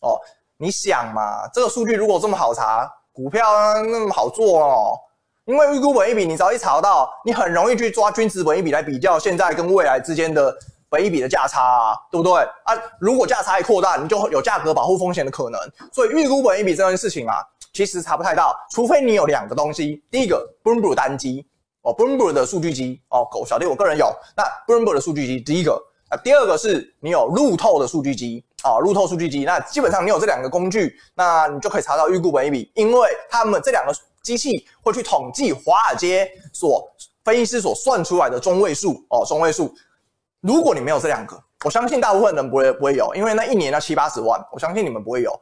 [0.00, 0.18] 哦，
[0.56, 3.44] 你想嘛，这个数据如果这么好查，股票
[3.82, 4.98] 那么好做哦。
[5.44, 10.50] 因为预估本益比，你只要一查到，你很容易去抓均值本益比来比较现在跟未来之间的
[10.88, 12.40] 本益比的价差啊，对不对？
[12.64, 15.60] 啊，如果价差一扩大，你就有价格保护风险的可能。
[15.92, 17.34] 所以预估本益比这件事情啊，
[17.74, 20.02] 其实查不太到，除非你有两个东西。
[20.10, 21.46] 第一个，Bloomberg 单机。
[21.84, 24.10] 哦，Bloomberg 的数据机哦，狗小弟我个人有。
[24.34, 25.78] 那 Bloomberg 的数据机，第一个，
[26.10, 29.44] 那第二个是你有路透的数据机啊，路透数据机。
[29.44, 36.90] 那基本上你有这两个工具，那你就可以查到预估本益比，因为他们这两个机器会去统计华尔街所
[37.22, 39.74] 分析师所算出来的中位数哦，中位数。
[40.40, 45.38] 如果你没有这两个，我相信大部分人不会不会有，因为那一年要七八十万，我相信你们不会有。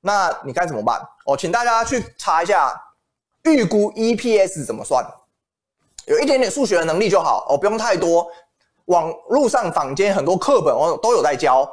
[0.00, 0.98] 那你该怎么办？
[1.26, 2.74] 哦，请大家去查一下
[3.42, 5.04] 预估 EPS 怎么算。
[6.06, 8.26] 有一点点数学的能力就好哦，不用太多。
[8.86, 11.66] 网路上坊间很多课本哦都有在教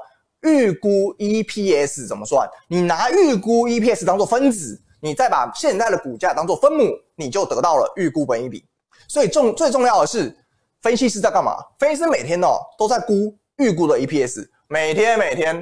[0.43, 2.49] 预估 EPS 怎么算。
[2.69, 8.63] 你拿预估 EPS 当做分子，你再把现在的股价当做分母，你就得到了预估本益比。
[9.09, 10.33] 所以重最重要的是，
[10.81, 11.57] 分析师在干嘛？
[11.77, 15.61] 分析师每天哦都在估预估的 EPS，每天每天，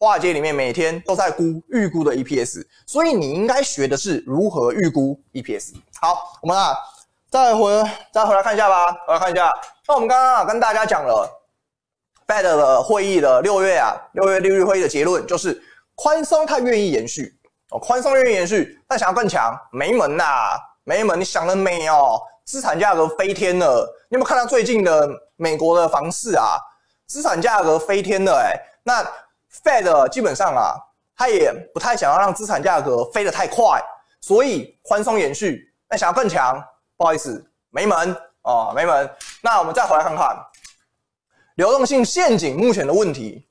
[0.00, 2.66] 华尔街里面每天都在估预估的 EPS。
[2.84, 5.74] 所以你应该学的是如何预估 EPS。
[6.00, 6.74] 好，我们啊。
[7.30, 7.70] 再回
[8.12, 9.52] 再回来看一下吧，回来看一下。
[9.86, 11.30] 那我们刚刚啊跟大家讲了
[12.26, 15.62] Fed 的会议的六月啊六月利率会议的结论，就是
[15.94, 17.32] 宽松它愿意延续
[17.70, 21.20] 哦，宽松愿意延续，但想要更强没门呐，没门！
[21.20, 23.86] 你想得美哦，资产价格飞天了。
[24.08, 26.56] 你有没有看到最近的美国的房市啊？
[27.06, 29.04] 资产价格飞天了哎、那
[29.62, 30.74] Fed 基本上啊，
[31.16, 33.80] 他也不太想要让资产价格飞得太快，
[34.20, 35.72] 所以宽松延续。
[35.88, 36.60] 那想要更强，
[37.00, 39.10] 不好意思，没门哦，没门。
[39.40, 40.36] 那我们再回来看看
[41.54, 43.48] 流动性陷阱目前的问题，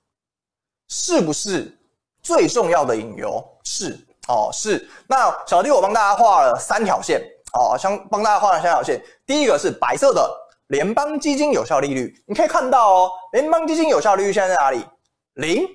[0.87, 1.75] 是不是
[2.21, 3.43] 最重要的隐忧？
[3.63, 4.87] 是哦，是。
[5.07, 7.19] 那小弟我帮大家画了三条线
[7.53, 9.03] 哦，想帮大家画了三条线。
[9.25, 10.31] 第一个是白色的。
[10.67, 14.85] 联邦基金有效利率，你可以看到哦，联邦基金有效利率现在在哪里？
[15.33, 15.67] 零，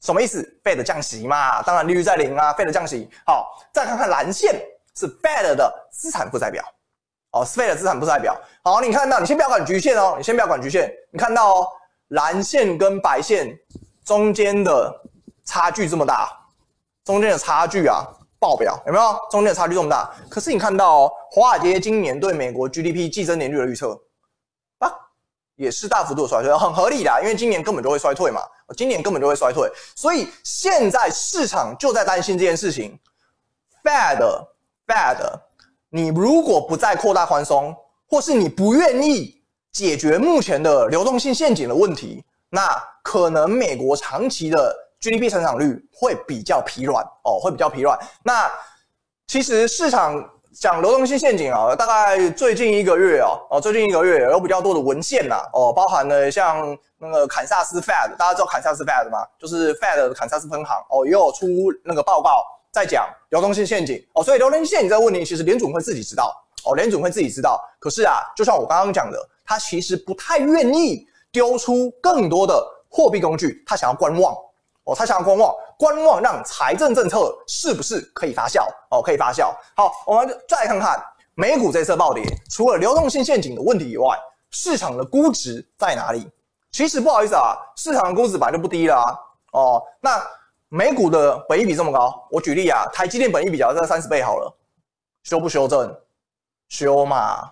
[0.00, 3.10] 什么意思？Fed 降息嘛，当然利率在零啊，Fed 降息。
[3.26, 4.58] 好，再看看蓝线
[4.98, 6.64] 是 Fed 的资产负债表，
[7.40, 8.36] 哦，Fed 的资产负债表。
[8.62, 11.68] 好，你看到，你先不要管橘线哦，你先不要管橘线，你看到哦，
[12.08, 13.56] 蓝线跟白线
[14.04, 14.92] 中间的
[15.44, 16.30] 差距这么大，
[17.04, 18.04] 中间的差距啊。
[18.38, 20.12] 爆表有没有中间的差距这么大？
[20.28, 23.98] 可是你看到哦，华尔街今年对美国 GDP 季增年率的预测
[24.78, 24.92] 啊，
[25.56, 28.42] 也是大幅度的衰退，很合理的，因为今年根本就会衰退嘛，
[28.76, 32.96] 今年根本就会衰退，所以现在市场就在担心这件事情。
[33.82, 34.20] Fed
[34.86, 35.40] Fed，
[35.96, 37.74] 你如果不再扩大宽松，
[38.06, 39.42] 或是你不愿意
[39.72, 42.68] 解决目前的流动性陷阱的问题，那
[43.02, 44.82] 可能美国长期的。
[44.98, 47.96] GDP 成长率会比较疲软哦，会比较疲软。
[48.24, 48.50] 那
[49.26, 50.18] 其实市场
[50.58, 59.18] 讲流动性陷阱啊，大概最近一个月哦，哦，最近一个月有比较多的文献呐，哦，包含了像那个堪萨斯 Fed，大家知道堪萨斯 Fed 吗？
[59.38, 61.46] 就是 Fed 的堪萨斯分行哦，也有出
[61.84, 62.42] 那个报告
[62.76, 66.30] 在讲流动性陷阱哦，所以流动性陷阱这个问题，其实联准会自己知道
[66.66, 67.58] 哦，联准会自己知道。
[67.78, 74.36] 可是啊，就像我刚刚讲的，他其实不太愿意丢出更多的货币工具，他想要观望。
[74.84, 78.66] 哦，他想要观望，观望让财政政策是不是可以发酵？
[78.90, 79.54] 哦，可以发酵。
[79.74, 81.02] 好，我们再来看看
[81.34, 84.18] 美股这次暴跌，除了流动性陷阱的问题以外，
[84.50, 86.30] 市场的估值在哪里？
[86.72, 89.58] 其实不好意思啊，市场的估值本来就不低啦、啊。
[89.58, 90.22] 哦，那
[90.76, 94.54] 美股的本益比这么高，我举例啊，台积电本益比假设在三十倍好了，
[95.22, 95.90] 修不修正？
[96.68, 97.50] 修嘛。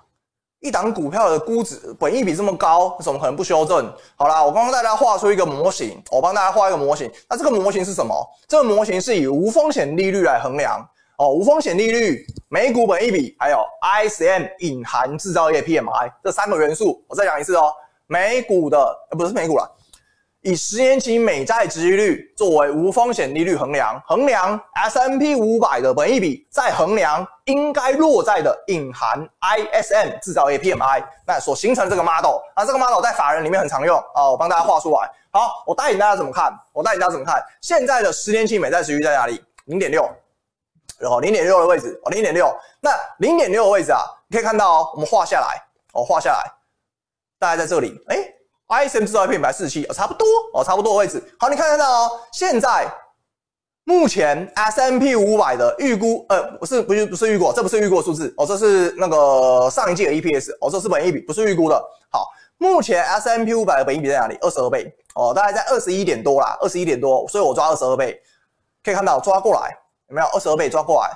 [0.60, 3.90] 一档股票的估值本益比这么高，怎么可能不修正？
[4.16, 7.10] 好啦，我刚刚大家画出一个模型，我帮大家画一个模型。
[7.26, 8.14] 那这个模型是什么？
[8.46, 17.02] 这个模型是以无风险利率来衡量哦，无风险利率、美股本益比，还有 ISM 隐含制造业 PMI 这三个元素。
[17.08, 17.72] 我再讲一次哦，
[18.06, 18.78] 美股的
[19.10, 19.70] 呃不是美股啦。
[20.44, 35.10] 以十年期美债殖利率作为无风险利率衡量，衡量 S&P 五百的本益比，再衡量应该落在的隐含 ISM 制造业 PMI，那所形成这个 model，那这个 model 在法人里面很常用啊，我帮大家画出来。
[35.30, 36.52] 好，我带领大家怎么看？
[36.74, 37.42] 我带领大家怎么看？
[37.62, 39.42] 现在的十年期美债殖利率在哪里？
[39.64, 40.06] 零点六，
[40.98, 42.54] 然后零点六的位置哦，零点六。
[42.82, 42.90] 那
[43.20, 45.58] 零点六的位置啊，你可以看到哦，我们画下来
[45.94, 46.44] 哦，画下来，
[47.38, 48.33] 大概在这里，诶
[48.68, 51.22] ISM 制造业 PMI 四十七，差不多哦，差不多的位置。
[51.38, 52.20] 好，你看得到哦。
[52.32, 52.90] 现在
[53.84, 61.84] 目前 S M P 五百的预估，呃，不是，不是，不是预估，这不是预估数字哦，这是那个上一季的 EPS 哦，这是本益比，不是预估的。
[62.10, 64.38] 好，目前 S M P 五百的本益比在哪里？
[64.40, 68.18] 二十二倍哦，大概在二十一点多啦，二十一点多，所以我抓二十二倍，
[68.82, 69.76] 可以看到抓过来
[70.08, 70.26] 有没有？
[70.28, 71.10] 二十二倍抓过来，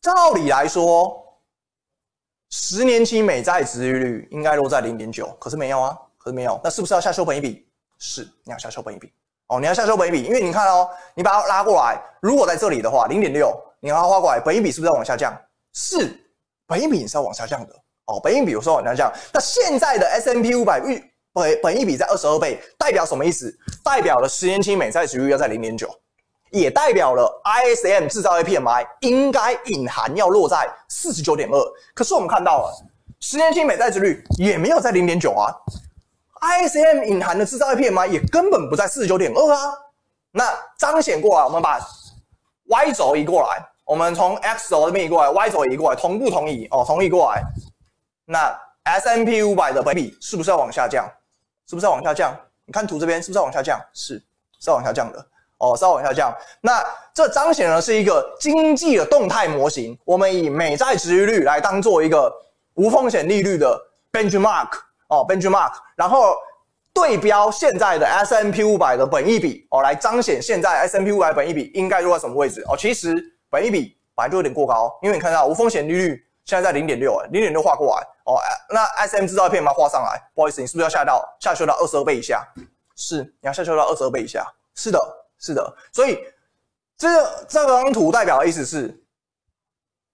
[0.00, 1.40] 照理来说，
[2.50, 5.98] 十年期美债殖利率应该落在零点九，可是没有啊。
[6.32, 7.66] 没有，那是不是要下修本益比？
[7.98, 9.12] 是，你要下修本益比
[9.48, 15.32] 哦，你要下修本益比，因为你看哦，你把它拉过来，如果在这里的话，零点六，你把它画过来，本益比是不是要往下降？
[15.72, 16.18] 是，
[16.66, 17.72] 本益比是要往下降的
[18.06, 19.12] 哦，本益比有时候往下降。
[19.32, 21.02] 那现在的 S&P 五百预
[21.32, 23.56] 本本益比在二十二倍，代表什么意思？
[23.84, 25.88] 代表了十年期美债殖率要在零点九，
[26.50, 31.72] 也代表了 ISM 制造业 PMI 应该隐含要落在四十九点二。
[31.94, 32.86] 可是我们看到了，
[33.20, 35.54] 十年期美债殖率也没有在零点九啊。
[36.40, 39.72] ISM 隐含的制造业 PMI 也根本不在四十九点二啊，
[40.32, 40.44] 那
[40.78, 41.80] 彰显过来，我们把
[42.64, 47.42] Y 轴移过来，我们从 X 轴这边移过来，Y 轴移过来，同步同移哦，同移过来。
[48.24, 51.08] 那 S&P 五百的本比是不是要往下降？
[51.68, 52.34] 是不是要往下降？
[52.64, 53.80] 你看图这边是不是要往下降？
[53.92, 54.14] 是，
[54.60, 55.26] 是要往下降的
[55.58, 56.32] 哦，是要往下降。
[56.60, 56.84] 那
[57.14, 62.32] 这彰显的是一个经济的动态模型，我们以美债殖利率来当做一个
[62.74, 63.80] 无风险利率的
[64.12, 64.68] benchmark。
[65.08, 66.36] 哦，benchmark，然后
[66.92, 72.76] 对标现在的 S M P 五百的本益比哦，来彰显现在 S M P 五百本益比应该落在什么位置哦。
[72.76, 73.14] 其实
[73.50, 78.40] 本益比本来就有点过高，因为你看到无风险利率现在在零点六，零点六画过来哦。
[78.70, 82.42] 那 S M 制造片嘛画上来，不好意思，你是不是要下到下修到二十二倍以下？
[82.96, 84.42] 是，你要下修到二十二倍以下。
[84.74, 84.98] 是的，
[85.38, 85.76] 是的。
[85.92, 86.18] 所以
[86.96, 87.08] 这
[87.46, 89.02] 这张图代表的意思是，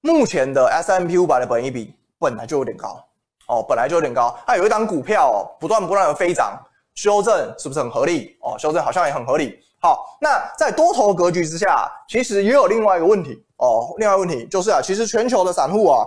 [0.01, 3.09] 目前的 S M P 五百的本益比本来就有点高。
[3.53, 6.59] 哦，本来就有点高，它有一档股票哦，不断不断的飞涨，
[6.95, 8.35] 修正是不是很合理？
[8.41, 9.59] 哦，修正好像也很合理。
[9.79, 13.93] 好，那在多头格局之下，其实也有另外一个问题哦。
[13.99, 16.07] 另外一个问题就是啊，其实全球的散户啊，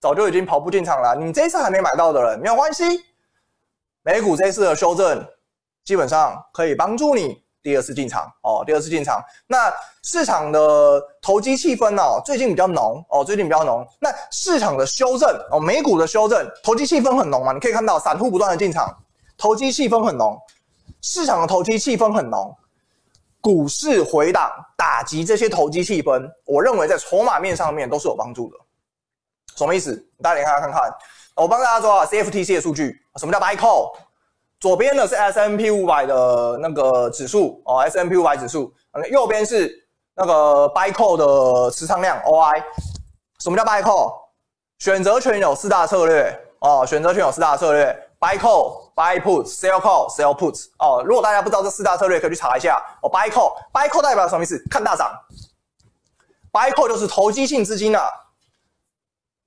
[0.00, 1.14] 早就已经跑步进场了。
[1.14, 2.84] 你这一次还没买到的人，没有关系。
[4.02, 5.26] 美股这次的修正，
[5.82, 8.62] 基本上可以帮助你第二次进场哦。
[8.64, 13.84] 第二次进场，那市场的投机气氛哦，最近比较浓哦，最近比较浓。
[13.98, 17.52] 那市场的修正哦，美股的修正，投机气氛很浓嘛？
[17.52, 18.96] 你可以看到散户不断的进场，
[19.36, 20.40] 投机气氛很浓，
[21.02, 22.54] 市场的投机气氛很浓。
[23.40, 28.56] 股市回档打击这些投机气氛，我认为在筹码面上面都是有帮助的。
[29.56, 30.08] 什么意思？
[30.22, 30.82] 大家看看看，
[31.34, 33.92] 我帮大家做，CFTC 的数据，什么叫 buy call？
[34.58, 38.72] 左边呢是 S&P 500的那个指数哦，S&P 500指数，
[39.10, 39.70] 右边是
[40.14, 42.62] 那个 buy call 的持仓量 OI。
[43.38, 44.14] 什么叫 buy call？
[44.78, 48.02] 选择权有四大策略哦，选择权有四大策略。
[48.18, 50.58] Buy call, buy put, sell call, sell put。
[50.78, 52.82] 哦，如果大家不知道这四大策略，可以去查一下。
[53.02, 54.58] 哦，buy call, buy call 代表什么意思？
[54.70, 55.12] 看大涨。
[56.50, 58.08] Buy call 就是投机性资金啊，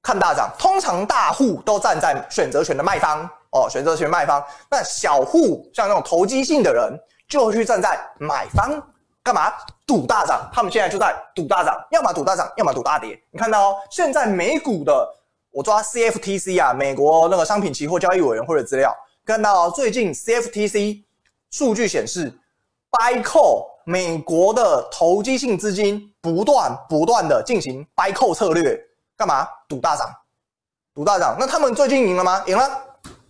[0.04, 0.52] 看大涨。
[0.60, 4.44] 通常大户都站在选择权的卖方哦，选择权卖方。
[4.70, 8.82] 那小户像那种投机性的人，就去站在买方，
[9.24, 9.54] 干嘛？
[9.86, 10.50] 赌大涨。
[10.54, 13.20] 他们现在就在赌大涨，要么赌大涨，要么赌大跌。
[13.32, 15.16] 你看到哦，现在美股的。
[15.52, 18.96] 我抓 CFTC 啊，美国那个商品期货交易委员会的资料，
[19.26, 21.04] 看到最近 CFTC
[21.50, 22.32] 数据显示
[22.92, 28.80] ，buy call 美国的投机性资金不断不断的进行 buy call 策略，
[29.18, 29.48] 干嘛？
[29.68, 30.08] 赌大涨，
[30.94, 31.36] 赌大涨。
[31.40, 32.44] 那他们最近赢了吗？
[32.46, 32.70] 赢了，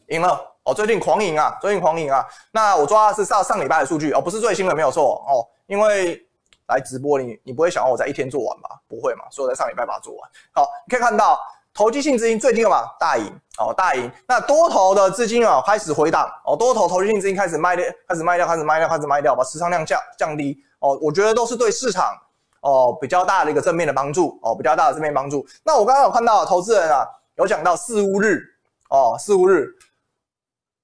[0.10, 0.40] 赢了。
[0.64, 2.26] 哦，最近狂赢啊，最近狂赢啊。
[2.52, 5.46] 那我抓的是上上礼拜的数据，哦，不是最新的，没有错哦。
[5.68, 6.22] 因为
[6.68, 8.70] 来直播你，你不会想要我在一天做完吧？
[8.88, 10.30] 不会嘛，所以我在上礼拜把它做完。
[10.54, 11.40] 好，你可以看到。
[11.72, 12.92] 投机性资金最近干嘛？
[13.00, 14.12] 大赢哦，大赢。
[14.28, 20.98] 那多头的资金啊，开始回档哦，多头投机性资金开始卖掉，开始卖掉，开始卖掉，开始卖掉，把持仓量降降低哦。
[21.00, 22.18] 我觉得都是对市场
[22.62, 25.46] 哦比较大的一个正面的帮助哦，比较大的正面帮助。
[25.64, 28.42] 那我刚刚有看到投资人啊，有讲到四巫日
[28.90, 29.70] 哦，四巫日，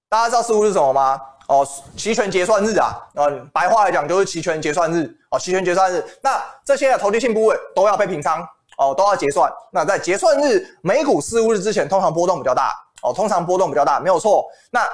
[0.09, 1.19] 大家知道四五日是什么吗？
[1.47, 6.03] 哦，期权结算日啊，嗯，白话来讲就是期权结算日哦，期权结算日。
[6.21, 8.47] 那这些的投机性部位都要被平仓。
[8.77, 9.49] 哦，都要结算。
[9.71, 12.73] 那在结算日，美股四五日之前，通常波动比较大。
[13.03, 14.43] 哦，通常波动比较大，没有错。
[14.69, 14.85] 那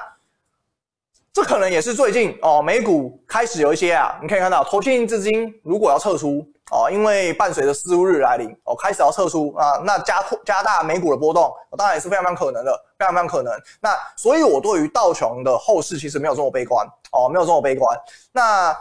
[1.34, 13.54] 这可能也是最近哦，美股开始有一些啊，你可以看到，投机性资金如果要撤出哦，因为伴随着四巫日来临哦，开始要撤出啊，那加加大美股的波动，哦，当然也是非常非常可能的，非常非常可能。
[13.80, 17.98] 那所以，我对于道琼的后市其实没有这么悲观哦，没有这么悲观。
[18.34, 18.74] 那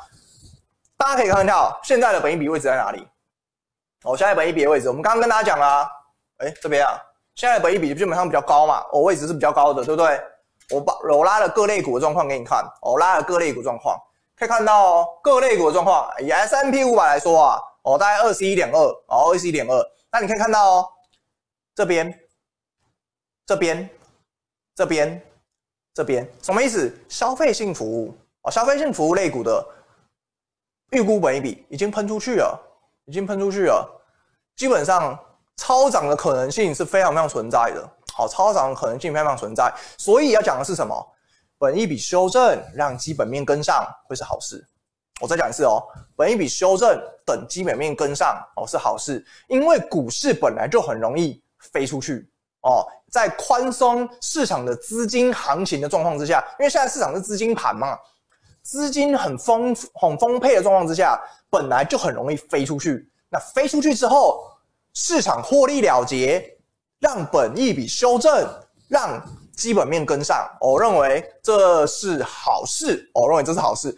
[0.96, 3.06] 大家可以看到，现在的本益比位置在哪里？
[4.02, 5.88] 哦，现在本益比的位置，我们刚刚跟大家讲啦，
[6.38, 7.00] 哎，这边啊，
[7.36, 10.20] 现在本益比基本上比较高嘛，哦，位置是比较高的，对不对？
[10.70, 13.98] 我把我拉了各类股的状况给你看，我，拉了各类股状况，
[14.36, 20.88] 可以看到哦，各类股的状况，以 S&P 500来说啊，哦，大概二十一点二，哦，二十一点二，那你可以看到哦，
[21.74, 22.12] 这边，
[23.46, 23.90] 这边，
[24.74, 25.22] 这边，
[25.94, 26.92] 这边，什么意思？
[27.08, 29.64] 消费性服务，哦，消费性服务类股的
[30.90, 32.66] 预估本一比已经喷出去了。
[33.06, 33.84] 已经喷出去了，
[34.54, 35.18] 基本上
[35.56, 37.90] 超涨的可能性是非常非常存在的。
[38.20, 40.94] 好，超涨的可能性非常存在，所以要讲的是什么？
[41.58, 44.62] 本一笔修正让基本面跟上会是好事。
[45.22, 45.82] 我再讲一次哦，
[46.14, 51.42] 本一笔修正等基本面跟上哦是好事，因为股市本来就很容易
[51.72, 57.98] 飞出去哦，在宽松市场的资金行情的状况之下，因为现在市场是资金盘嘛。
[58.62, 61.18] 资金很丰很丰沛的状况之下，
[61.48, 63.10] 本来就很容易飞出去。
[63.30, 64.44] 那飞出去之后，
[64.92, 66.58] 市场获利了结，
[67.00, 68.48] 让本益比修正，
[68.88, 69.20] 让
[69.56, 70.48] 基本面跟上。
[70.60, 73.10] 我认为这是好事。
[73.12, 73.96] 我认为这是好事。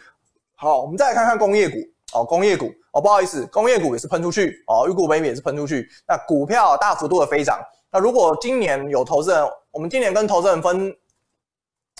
[0.54, 1.76] 好，我们再来看看工业股。
[2.14, 4.62] 哦，工业股哦，不好意思，工业股也是喷出去。
[4.66, 5.88] 哦，预估本益比也是喷出去。
[6.06, 7.58] 那股票大幅度的飞涨。
[7.90, 10.94] 那如果今年有投资人，我们今年跟投资人分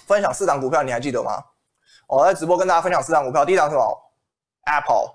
[0.07, 1.43] 分享四档股票，你还记得吗？
[2.07, 4.13] 我在直播跟大家分享四档股票，第一档是什么
[4.67, 5.15] ？Apple。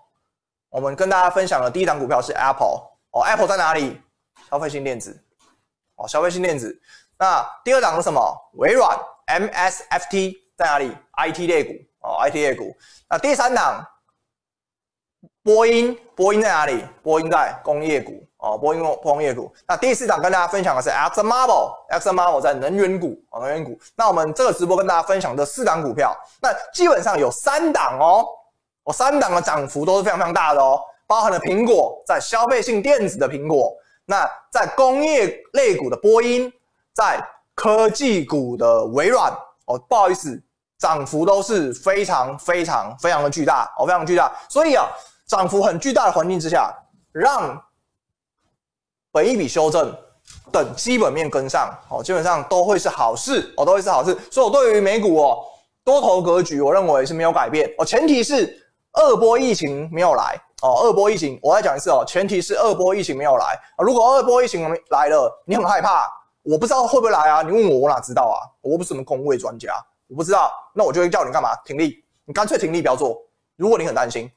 [0.69, 2.81] 我们跟大家分享的第一档股票是 Apple。
[3.11, 4.01] 哦，Apple 在哪里？
[4.49, 5.23] 消费性电子。
[5.97, 6.75] 哦，消费性电子。
[7.19, 8.19] 那第二档是什么？
[8.53, 8.97] 微软。
[9.27, 11.73] MSFT 在哪里？IT 类股。
[11.99, 12.73] 哦，IT 类股。
[13.09, 13.85] 那第三档，
[15.43, 15.99] 波音。
[16.15, 16.83] 波音在哪里？
[17.03, 18.23] 波音在工业股。
[18.37, 19.53] 哦，波音工业股。
[19.67, 23.77] 那第四档跟大家分享的是 Exxon Mobil，Exxon Mobil 在能源股，哦，能源股。
[23.95, 28.27] 那我们这个直播跟大家分享的四档股票，那基本上有三档哦，
[28.83, 33.75] 我三档的涨幅都是非常非常大的哦，包含了苹果在消费性电子的苹果，
[34.09, 36.51] 那在工业类股的波音，
[36.93, 37.21] 在
[37.53, 39.31] 科技股的微软。
[39.65, 40.41] 哦，不好意思，
[40.79, 44.31] 涨幅都是非常非常非常的巨大哦，非常巨大。
[44.47, 44.87] 所以啊，
[45.27, 46.73] 涨幅很巨大的环境之下，
[47.11, 47.61] 让
[49.11, 49.93] 本一笔修正
[50.53, 54.17] 等基本面跟上哦，基本上都会是好事哦，都会是好事。
[54.31, 55.43] 所以我对于美股哦
[55.83, 63.45] 多头格局，我认为是没有改变哦，前提是二波疫情没有来哦，二波疫情我再讲一次哦，前提是二波疫情没有来
[63.75, 63.83] 啊。
[63.83, 66.09] 如果二波疫情来了，你很害怕，
[66.41, 67.41] 我不知道会不会来啊？
[67.43, 68.41] 你问我，我哪知道啊？
[68.61, 69.73] 我不是什么公卫专家。
[70.07, 71.49] 我不知道，那我就会叫你干嘛？
[71.65, 73.21] 停利，你干脆停利不要做。
[73.55, 74.31] 如果你很担心，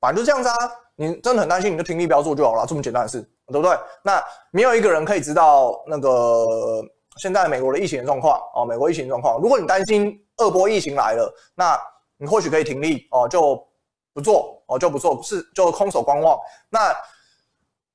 [0.00, 0.56] 反正就这样子啊。
[0.96, 3.78] 你真的很担心，你就停利不要做就好了，这么简单的事，对不对？
[4.02, 6.84] 那没有一个人可以知道那个
[7.16, 9.40] 现在美国的疫情状况哦，美国疫情状况。
[9.40, 11.80] 如果你担心二波疫情来了，那
[12.18, 13.66] 你或许可以停利哦，就
[14.12, 16.38] 不做哦，就不做，不是就空手观望。
[16.68, 16.94] 那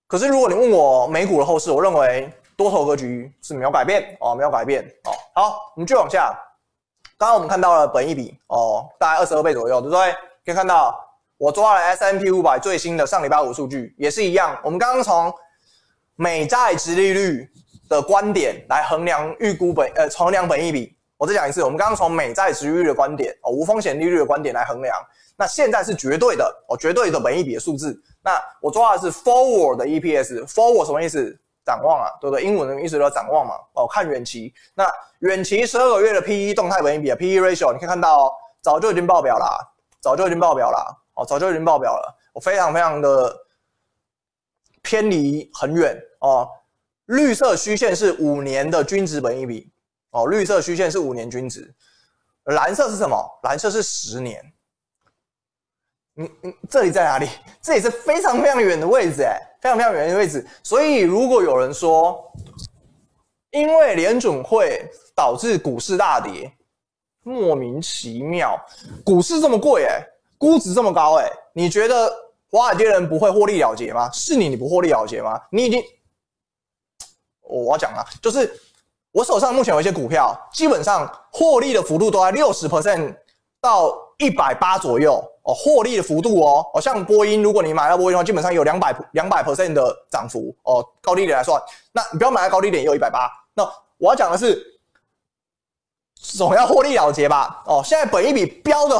[0.07, 5.11] 可是如果你问我美股的后市，我认为多头格局是没有改变哦，没有改变哦。
[5.33, 6.33] 好，我们继续往下。
[7.17, 10.11] 刚刚我们看到了本一比哦，大概二十二倍左右，对不对？
[10.45, 10.97] 可以看到
[11.37, 14.57] 我抓了 S&P 500最新的上礼拜五数据，也是一样。
[14.63, 15.33] 我们刚刚从
[16.15, 17.49] 美债殖利率
[17.89, 20.94] 的观点来衡量预估本呃衡量本一比。
[21.17, 24.95] 我再讲一次，我们刚刚从美债殖利率的观点哦，无风险利率的观点来衡量。
[25.37, 27.97] 那现在是绝对的哦，绝对的本益比的数字。
[28.23, 31.37] 那我抓的是 forward 的 EPS，forward 什么意思？
[31.65, 32.43] 展望啊，对不对？
[32.43, 33.55] 英文的意思叫展望嘛。
[33.73, 34.53] 哦，看远期。
[34.75, 34.87] 那
[35.19, 41.05] 远期十二个月的 P/E 动态本益比啊，P/E ratio，你可以看到，哦早就已经爆表了，早就已经爆表了。
[41.15, 42.15] 哦，早就已经爆表了。
[42.33, 43.35] 我非常非常的
[44.81, 46.47] 偏离很远哦。
[47.05, 49.71] 绿色虚线是五年的均值本益比。
[50.15, 51.73] 哦，绿色虚线是五年均值。
[52.45, 53.39] 蓝色是什么？
[53.43, 54.41] 蓝色是十年。
[56.13, 57.27] 你你，这里在哪里？
[57.61, 59.39] 这里是非常非常远的位置，哎。
[59.61, 62.31] 非常非常远的位置，所以如果有人说，
[63.49, 66.55] 因为联准会导致股市大跌，
[67.23, 68.63] 莫名其妙，
[69.03, 70.05] 股市这么贵，哎，
[70.37, 72.13] 估值这么高，哎，你觉得
[72.51, 74.07] 华尔街人不会获利了结吗？
[74.13, 75.41] 是你，你不获利了结吗？
[75.49, 75.83] 你已经，
[77.41, 78.45] 我要讲了，就是
[79.15, 83.15] 我手上目前有一些股票，基本上获利的幅度都在六十 percent
[83.61, 85.23] 到一百八左右。
[85.43, 91.61] 哦，获利的幅度哦，哦，像波音，如果你买到波音的话，基本上有两百两百 percent 的涨幅哦，高低点来算，
[91.93, 93.31] 那你不要买到高低点也有一百八。
[93.53, 93.63] 那
[93.97, 94.81] 我要讲的是，
[96.19, 97.63] 总要获利了结吧？
[97.67, 98.99] 哦，现在本一笔标的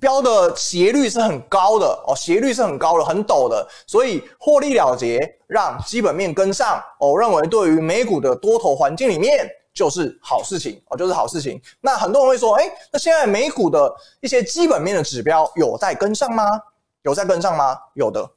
[0.00, 6.82] 标的斜率是很高的哦，斜率是很高的，很陡的，所以获利了结让基本面跟上。
[7.00, 9.48] 哦，我认为对于美股的多头环境里面。
[9.74, 11.60] 就是好事情哦，就是好事情。
[11.80, 16.42] 那很多人会说，哎，那现在美股的一些基本面的指标有在跟上吗？
[17.02, 17.78] 有在跟上吗？
[17.94, 18.28] 有的，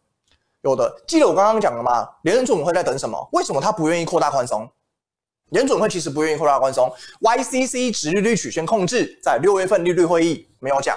[0.62, 1.01] 有的。
[1.07, 2.07] 记得我刚刚讲了吗？
[2.22, 3.28] 联准会在等什么？
[3.32, 4.70] 为什么他不愿意扩大宽松？
[5.49, 6.93] 联准会其实不愿意扩大宽松。
[7.22, 10.95] YCC 殖利率曲线控制在六月份利率会议没有讲，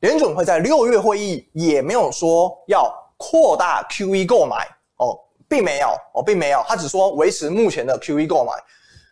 [0.00, 8.52] 联准会在六月会议也没有说要扩大 QE 购买哦，并没有哦，并没有，他只说维持目前的 QE 购买。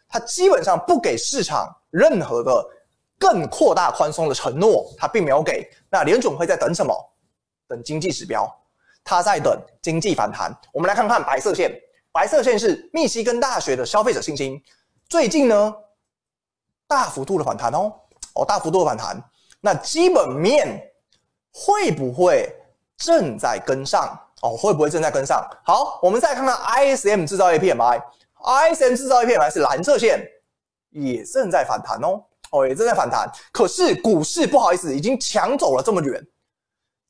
[0.09, 2.67] 他基本上不给市场任何的
[3.19, 5.71] 更扩大宽松的承诺，他并没有给。
[5.91, 6.95] 那联准会在等什么？
[7.67, 8.51] 等经济指标，
[9.05, 10.51] 他在等经济反弹。
[10.73, 11.71] 我们来看看白色线，
[12.11, 14.59] 白色线是密西根大学的消费者信心，
[15.11, 15.75] 最近呢
[16.87, 17.93] 大幅度的反弹哦，
[18.33, 19.23] 哦大幅度的反弹。
[19.61, 20.83] 那基本面
[21.53, 22.53] 会不会
[22.97, 24.19] 正在跟上？
[24.41, 25.45] 哦会不会正在跟上？
[25.65, 28.01] 好，我们再看看 ISM 制造业 PMI。
[28.41, 30.25] ISM 制造业 PMI 是蓝色线，
[30.91, 33.29] 也正在反弹哦，哦，也正在反弹。
[33.51, 36.25] 可是股市不好意思，已经抢走了这么远，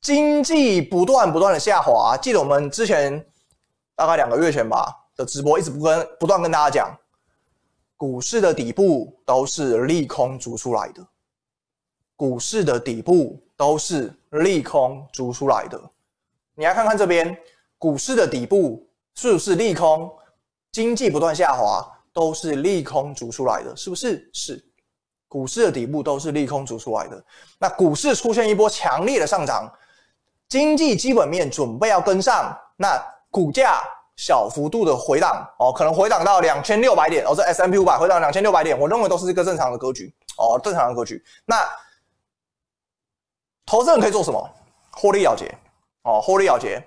[0.01, 2.17] 经济不断不断的下滑。
[2.17, 3.23] 记得我们之前
[3.95, 6.97] 大概两个月前吧的直播，一直不跟不断跟大家讲，
[7.95, 11.05] 股市的底部都是利空逐出来的，
[12.19, 15.81] 股市的底部都是利空逐出来的。
[16.53, 17.33] 你来看看这边，
[17.77, 20.11] 股市的底部是不是利空？
[20.69, 24.29] 经济不断下滑，都是利空逐出来的，是不是？
[24.33, 24.61] 是，
[25.29, 27.23] 股市的底部都是利空逐出来的。
[27.57, 29.71] 那股市出现一波强烈的上涨，
[30.49, 33.01] 经济基本面准备要跟上，那
[33.31, 33.81] 股价
[34.17, 41.23] 小幅度的回档哦，可能回档到两千六百点哦，这 S M P 五百回档两千六百点，我认为都是一个正常的格局哦，正常的格局。
[41.45, 41.65] 那
[43.69, 44.49] 投资人可以做什么？
[44.93, 45.45] 获利了结
[46.01, 46.81] 哦，获利了结，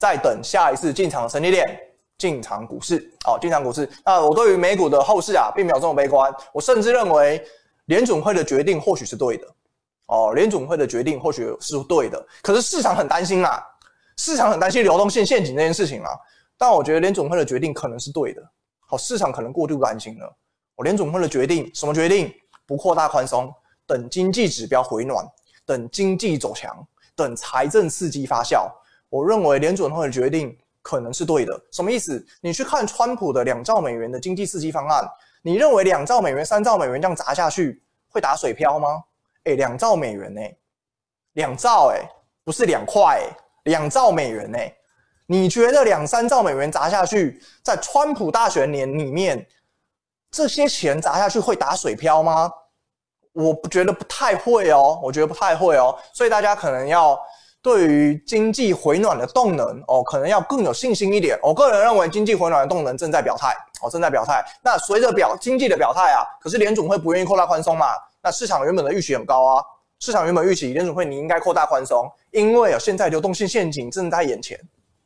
[0.00, 1.80] 再等下一次进场的时机点。
[2.18, 3.88] 进场股市，哦，进场股市。
[4.04, 6.32] 那我对于美股的后市啊，并没有这么悲观。
[6.52, 7.44] 我甚至认为
[7.86, 9.46] 联总会的决定或许是对的，
[10.06, 12.24] 哦，联总会的决定或许是对的。
[12.42, 13.62] 可是市场很担心啊，
[14.16, 16.10] 市场很担心流动性陷阱这件事情啊。
[16.56, 18.42] 但我觉得联总会的决定可能是对的。
[18.88, 20.36] 好，市场可能过度担心了。
[20.74, 22.32] 我联总会的决定什么决定？
[22.66, 23.52] 不扩大宽松，
[23.86, 25.24] 等经济指标回暖，
[25.66, 28.70] 等经济走强，等财政刺激发酵。
[29.08, 31.60] 我认为联准会的决定可能是对的。
[31.70, 32.24] 什么意思？
[32.40, 35.08] 你去看川普的两兆美元的经济刺激方案，
[35.42, 39.02] 你认为两兆美元、三兆美元这样砸下去会打水漂吗？
[39.44, 40.40] 诶，两兆美元呢？
[41.34, 42.08] 两兆诶，
[42.44, 44.58] 不是两块诶，两兆美元呢？
[45.26, 49.46] 你觉得两三兆美元砸下去，在川普大选年里面，
[50.30, 52.50] 这些钱砸下去会打水漂吗？
[53.34, 57.20] 我不觉得不太会哦，我觉得不太会哦，所以大家可能要
[57.60, 61.38] 对于经济回暖的动能哦，可能要更有信心一点。
[61.42, 64.42] 我个人认为经济回暖的动能正在表态哦，正在表态。
[64.62, 67.88] 那随着表经济的表态啊，可是联总会不愿意扩大宽松嘛？
[68.22, 69.62] 那市场原本的预期很高啊，
[69.98, 74.58] 市场原本预期联总会你应该扩大宽松，因为啊现在流动性陷阱正在眼前。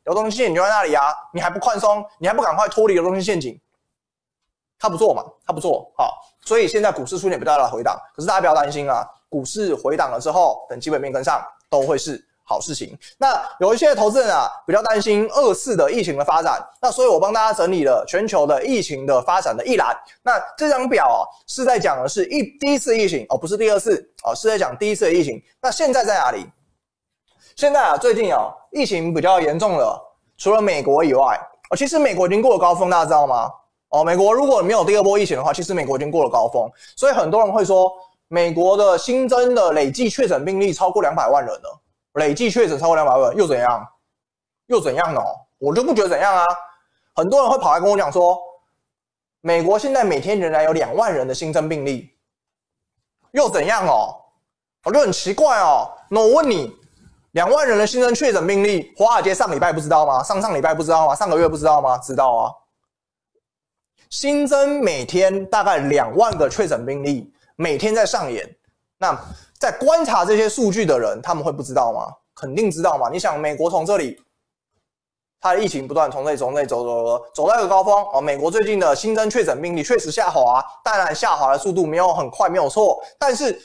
[0.05, 1.13] 流动性陷阱就在那里啊！
[1.31, 3.59] 你还不宽松，你还不赶快脱离流动性陷阱？
[4.79, 5.23] 他不做嘛？
[5.45, 6.17] 他不做，好，
[6.49, 7.95] 所以现在股市出现比较大的回档。
[8.15, 11.39] 可是大家不要担心啊，股市回档了之后，等基本面跟上，
[11.69, 12.97] 都会是好事情。
[13.19, 19.95] 那有一些投资人啊，比较担心二次的疫情的发展，那所以我帮大家整理了全球的疫情的发展的一览。
[20.23, 25.39] 那这张表啊，是在讲的是一第一次疫情哦，不是第二次哦，是在讲第一次的疫情。
[25.61, 26.49] 那现在在哪里？
[27.55, 30.03] 现在啊，最近啊，疫情比较严重了。
[30.35, 31.39] 除了美国以外，
[31.69, 33.51] 哦，其实美国已经过了高峰，大家知道吗？
[33.89, 36.69] 哦，美国如果没有第二波疫情的话，其实美国已经过了高峰。
[36.95, 37.91] 所以很多人会说，
[38.27, 41.81] 美国的新增的累计确诊病例超过两百万人了。
[42.13, 43.87] 累计确诊超过两百万，又怎样？
[44.67, 45.21] 又怎样呢？
[45.57, 46.45] 我就不觉得怎样啊。
[47.15, 48.37] 很多人会跑来跟我讲说，
[49.41, 52.09] 美国现在每天仍然有两万人的新增病例，
[53.31, 54.15] 又怎样哦？
[54.83, 55.91] 我就很奇怪哦。
[56.09, 56.75] 那我问你。
[57.33, 60.23] 两万人的新增确诊病例，华尔街上礼拜不知道吗？
[60.23, 61.13] 上上礼拜不知道吗？
[61.13, 61.95] 上个月不知道吗？
[61.99, 62.51] 知道啊。
[64.09, 68.49] 新增每天大概两万个确诊病例，每天在上演。
[68.97, 69.17] 那
[69.59, 72.07] 在观察这些数据的人，他们会不知道吗？
[72.35, 73.09] 肯定知道嘛。
[73.09, 74.21] 你想，美国从这里，
[75.39, 78.19] 它的疫情不断从这从这里走走走，走到一个高峰哦。
[78.19, 83.59] 美国最近的新增确诊病例确实下滑，当然下滑的速度没有很快，没有错，但是。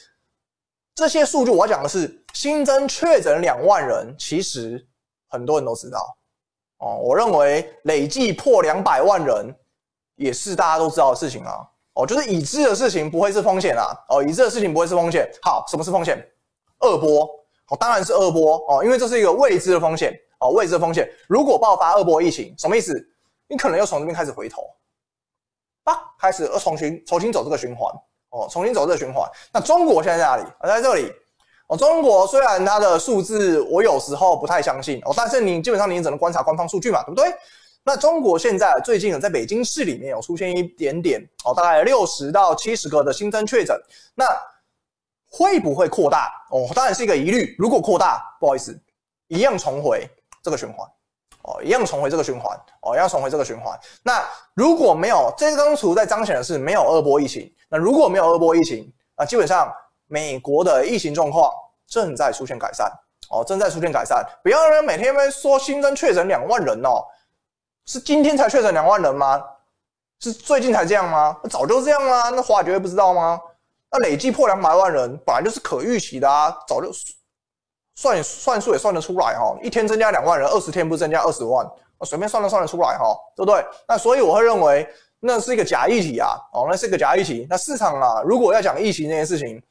[0.97, 4.81] 这些数据我要讲的是新增确诊两万人，其实
[5.27, 6.17] 很多人都知道
[6.79, 6.99] 哦。
[7.03, 9.53] 我认为累计破两百万人
[10.17, 11.67] 也是大家都知道的事情啊。
[11.95, 13.87] 哦，就是已知的事情不会是风险啊。
[14.09, 15.31] 哦，已知的事情不会是风险。
[15.43, 16.19] 好，什么是风险？
[16.81, 17.25] 二波
[17.69, 21.09] 哦，当然是二波哦，因为这是一个未知的风险哦，未知的风险。
[21.29, 22.93] 如果爆发二波疫情，什么意思？
[23.47, 24.63] 你可能又从这边开始回头
[25.85, 27.93] 啊，开始又重新重新走这个循环。
[28.31, 29.31] 哦，重新走这个循环。
[29.53, 30.43] 那中国现在在哪里？
[30.43, 31.13] 啊，在这里。
[31.69, 37.33] 哦，中国虽然它的数字我有时候不太相信哦，但是你基本上你只能观察官方数据嘛，对不对？
[37.85, 43.79] 那中国现在最近有在北京市里面有出现一点点哦，大概六十到七十个的新增确诊，
[44.15, 44.27] 那
[45.29, 46.33] 会不会扩大？
[46.51, 47.55] 哦，当然是一个疑虑。
[47.59, 48.79] 如果扩大，不好意思，
[49.29, 50.09] 一样重回
[50.43, 50.89] 这个循环。
[51.43, 53.79] 哦，一样重回这个循环，哦，一样重回这个循环。
[54.03, 54.25] 那
[54.55, 59.71] 如果没有这张图在彰显的是没有二波疫情，那如果没有二波疫情，那基本上
[60.07, 61.53] 美国的疫情状况
[61.87, 62.91] 正在出现改善，
[63.29, 64.25] 哦，正在出现改善。
[64.43, 67.05] 不要人每天在说新增确诊两万人哦，
[67.87, 69.43] 是今天才确诊两万人吗？
[70.21, 71.37] 是最近才这样吗？
[71.51, 73.41] 早就这样啦，那华尔街不知道吗？
[73.91, 76.91] 那累计破两百万人本来就是可预期的啊，早就。
[77.97, 81.65] 算算数也算得出来哈，一天增加两万人，二十天不增加二十万，
[81.97, 83.65] 我随便算都算得出来哈，对不对？
[83.87, 84.85] 那所以我会认为
[85.21, 87.47] 那是一个假议题啊，哦，那是一个假议题。
[87.49, 89.63] 那市场啊，如果要讲疫情这件事情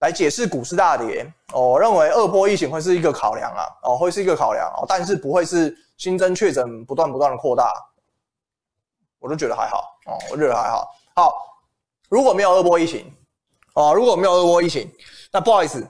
[0.00, 7.72] 来解释股市大跌，我认为二波疫情会是一个考量啊，哦，会是一个考量哦，但是不会是新增确诊不断不断的扩大，
[9.18, 10.88] 我都觉得还好哦，我觉得还好。
[11.16, 11.34] 好，
[12.08, 13.12] 如果没有二波疫情，
[13.74, 14.88] 哦，如果没有二波疫情，
[15.32, 15.84] 那不好意思。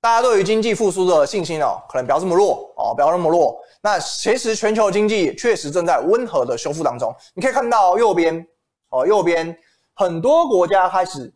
[0.00, 3.58] 大家对于经济复苏的信心哦，可能不要这么弱哦，不要那么弱。
[3.80, 7.12] 那其实全球经济确实正在温和的修复当中。
[7.34, 8.46] 你可以看到右边
[8.90, 9.56] 哦，右边
[9.94, 11.32] 很多国家开始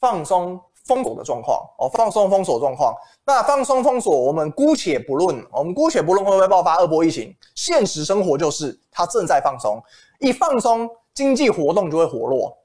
[0.00, 2.94] 放松封锁的状况哦，放松封锁状况。
[3.24, 7.34] 那放松封锁，我们姑且不论，我们姑且不论会不会爆发二波疫情。
[7.54, 9.82] 现实生活就是它正在放松，
[10.20, 12.56] 一放松，经济活动就会活络，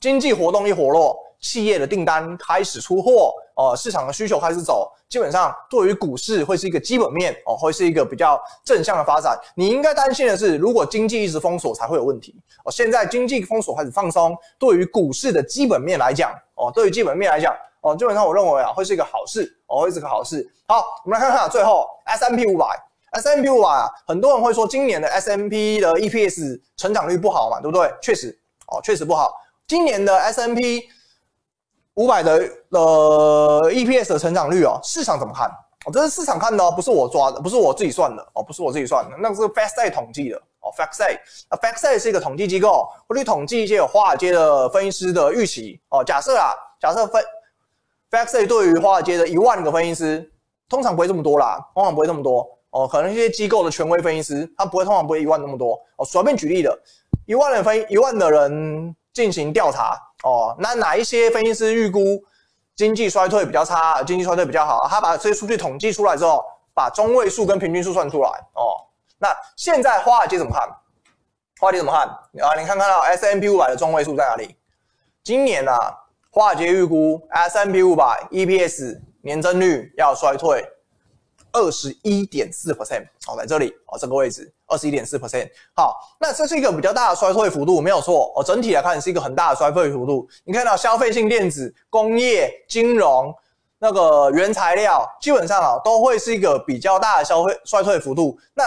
[0.00, 3.32] 经济活动一活络，企业的订单开始出货。
[3.58, 9.36] 哦，市场的需求开始走，基本上对于股市会是一个基本面哦，会是一个比较正向的发展。
[9.56, 12.70] 你应该担心的是，如果经济一直封锁才会有问题哦。
[12.70, 20.46] 现在经济封锁开始放松，对于股市的基本面来讲哦，对于基本面来讲哦，基本上我认为啊，会是一个好事哦，会是个好事。
[20.66, 27.92] 好，我们来看看最后 S&P 500，S&P 500啊，很多人会说今年的 S M P 的 EPS 成长率不好嘛，对不对？
[28.02, 29.32] 确实哦，确实不好。
[29.66, 30.88] 今年的 S M P
[31.94, 35.48] 五百的呃 EPS 的成长率哦，市场怎么看？
[35.86, 41.18] 哦，这是市场看的哦，不是我抓的，不是我自己算的哦，不是我自己算的，那个是 FactSet 统计的哦，FactSet
[41.48, 46.04] 啊，FactSet 是一个统计机构，会去统计一些有华尔街的分析师的预期哦。
[46.04, 47.24] 假设啊，假设分
[48.10, 50.32] Fancy 对于华尔街的一万个分析师，
[50.68, 56.04] 通常不会这么多啦，通常不会这么多哦，可能一些机构的权威分析师，他不会通常不会一万那么多哦。
[56.04, 56.78] 随便举例的，
[57.26, 62.22] 一万人分一万的人进行调查哦，那哪一些分析师预估？
[62.76, 64.86] 经济衰退比较差，经济衰退比较好。
[64.88, 68.86] 他把这些数据统计出来之后，把中位数跟平均数算出来哦。
[69.18, 70.62] 那现在华尔街怎么看？
[71.58, 72.54] 华尔街怎么看啊？
[72.56, 74.54] 你看看到 S&P 五百的中位数在哪里？
[75.24, 75.76] 今年啊，
[76.38, 80.64] 华尔街预估 S&P 五百 EPS 年增率要衰退。
[81.50, 88.44] 二十一点四 percent，哦，在这里哦，这个位置二十一点四 percent，好，那这是一个比较大的衰退幅度，没有错哦。
[88.44, 90.28] 整体来看是一个很大的衰退幅度。
[90.44, 93.34] 你看到消费性电子、工业、金融、
[93.80, 98.38] 那个原材料，基本上啊都会是一个比较大的消费衰退幅度。
[98.54, 98.62] 那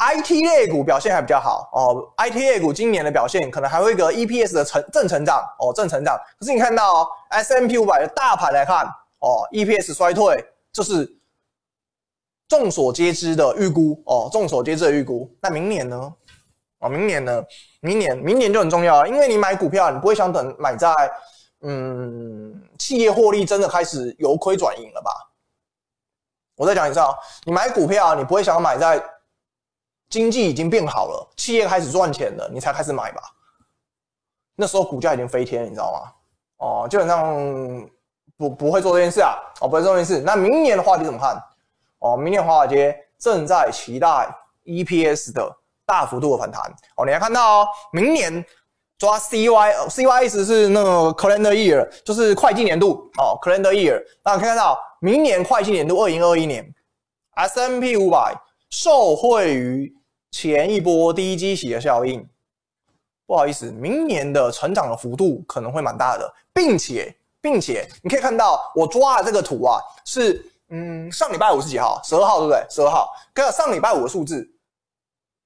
[0.00, 6.18] IT 类股表现还比较好哦，IT 类股今年的表现可能还会一个 EPS 的成正成长哦，正成长。
[6.38, 8.84] 可是你看到 S M P 五百的大盘来看
[9.20, 11.16] 哦，EPS 衰退就是。
[12.48, 15.32] 众所皆知的预估哦，众所皆知的预估。
[15.40, 16.12] 那明年呢？
[16.80, 17.40] 哦，明年呢？
[17.80, 20.92] 明年，明年就很重要了，因为你买股票，你不会想等买在
[21.60, 25.12] 嗯企业获利真的开始由亏转盈了吧？
[26.56, 29.00] 我再讲一次啊，你买股票，你不会想买在
[30.10, 33.22] 经济已经变好了，企业开始赚钱了，你才开始买吧？
[34.56, 36.12] 那时候股价已经飞天，你知道吗？
[36.58, 37.88] 哦，基本上
[38.36, 40.22] 不不会做这件事啊，哦，不会做这件事。
[40.22, 41.42] 那明年的话，你怎么看？
[42.00, 44.28] 哦，明年华尔街正在期待
[44.64, 45.56] EPS 的
[45.86, 46.60] 大幅度的反弹。
[46.96, 48.44] 哦，你来看到哦，明年
[48.98, 54.02] 抓 CY，CY 意思是那个 calendar year，就是会计年度哦，calendar year。
[54.24, 56.74] 那可以看到明年会计年度二零二一年
[57.34, 58.34] S M P 五百
[58.68, 59.96] 受惠于
[60.30, 62.26] 前一波低基期的效应，
[63.26, 70.46] 不好意思，明年的成长的幅度可能会蛮大的，并且并且你可以看到我抓的这个图啊是。
[70.72, 72.00] 嗯，上礼拜五是几号？
[72.04, 72.64] 十二号对不对？
[72.70, 73.12] 十二号。
[73.34, 74.48] 跟上礼拜五的数字，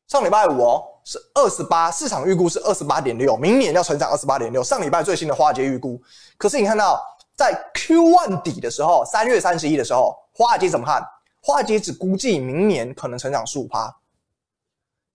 [0.07, 4.62] 上礼拜五哦是二十八，市场预估是二十八点六，明年要成长二十八点六。
[4.62, 5.99] 上礼拜最新的华尔街预估，
[6.37, 7.03] 可是你看到
[7.35, 11.03] 在 Q1 底的时候，三月三十一的时候，华尔街怎么看？
[11.41, 13.91] 华尔街只估计明年可能成长十五趴。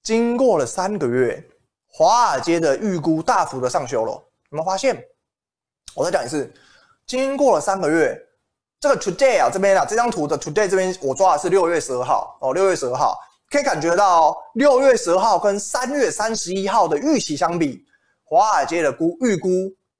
[0.10, 1.40] 经过了三个月，
[1.88, 4.12] 华尔街的预估大幅的上修了。
[4.12, 5.00] 有没有发现？
[5.94, 6.52] 我再讲一次，
[7.06, 8.20] 经过了三个月。
[8.80, 13.20] 这个 today 啊，这边啊，这张图的 today 这边我抓的是六月十二号哦，六月十二号
[13.52, 17.86] 可以感觉到六月十二号跟三月三十一号的预期相比，
[18.24, 19.48] 华尔街的估预估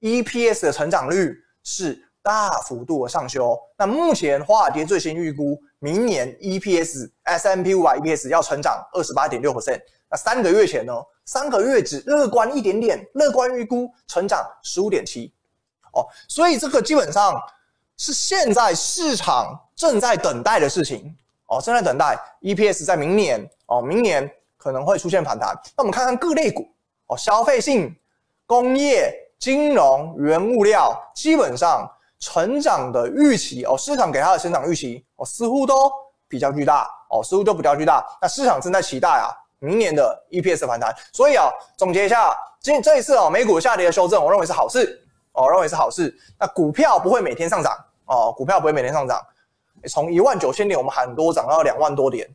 [0.00, 3.56] EPS 的成长率是大幅度的上修。
[3.78, 9.80] 那目前华尔街最新预估明年 EPS S M P 五百 EPS 要成长二十八点六 percent。
[10.10, 10.92] 那三个月前呢，
[11.24, 15.32] 三个月只乐观一点点，乐观预估成长十五点七
[15.92, 17.40] 哦，所以这个基本上。
[18.02, 21.14] 是现在市场正在等待的事情
[21.48, 25.54] 哦，正在等待 EPS 在明年哦，明年可能会出现反弹。
[25.76, 26.66] 那我们看看各类股
[27.08, 27.94] 哦，消费性、
[28.46, 31.86] 工业、金融、原物料，基本上
[32.18, 35.92] 成长的预期哦，市场给它的成长预期哦，似乎都
[36.26, 38.02] 比较巨大哦，似乎都比较巨大。
[38.22, 39.28] 那市场正在期待啊，
[39.60, 40.92] 明年的 EPS 反弹。
[41.12, 45.00] 所以啊，总结一下，今这一次哦，美股下跌的修正，我认为是好事
[45.32, 46.12] 哦，我认为是好事。
[46.38, 47.72] 那股票不会每天上涨。
[48.12, 49.24] 哦，股票不会每天上涨，
[49.88, 52.28] 从一万九千点我们喊多涨到两万多点，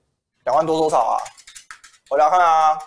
[0.46, 1.20] 两万多多少啊？
[2.10, 2.80] 我来看啊，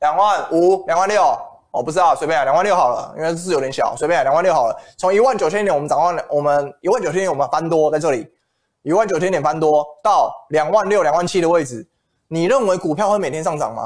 [0.00, 1.22] 两万五，两万六，
[1.70, 4.76] 哦，不知道，随便啊，两万六好了，因为字有点小，随便啊，两万六好了。
[4.98, 8.28] 从一万九千点我们涨到我们一万九千点我们翻多在这里，
[8.82, 11.88] 一万九千点翻多到两万六、两万七的位置，
[12.28, 13.84] 你认为股票会每天上涨吗？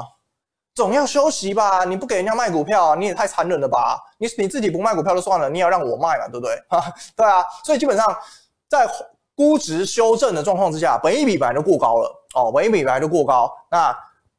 [0.73, 3.99] 总要休息吧，你不给人家卖股票，你也太残忍了吧？
[4.17, 6.55] 你你自己不卖股票就算了，你也要让我卖嘛，对不对？
[7.15, 8.05] 对啊，所以基本上
[8.69, 8.87] 在
[9.35, 13.93] 估值修正的状况之下，本一比本来就过高了哦，本一比本来就过高，那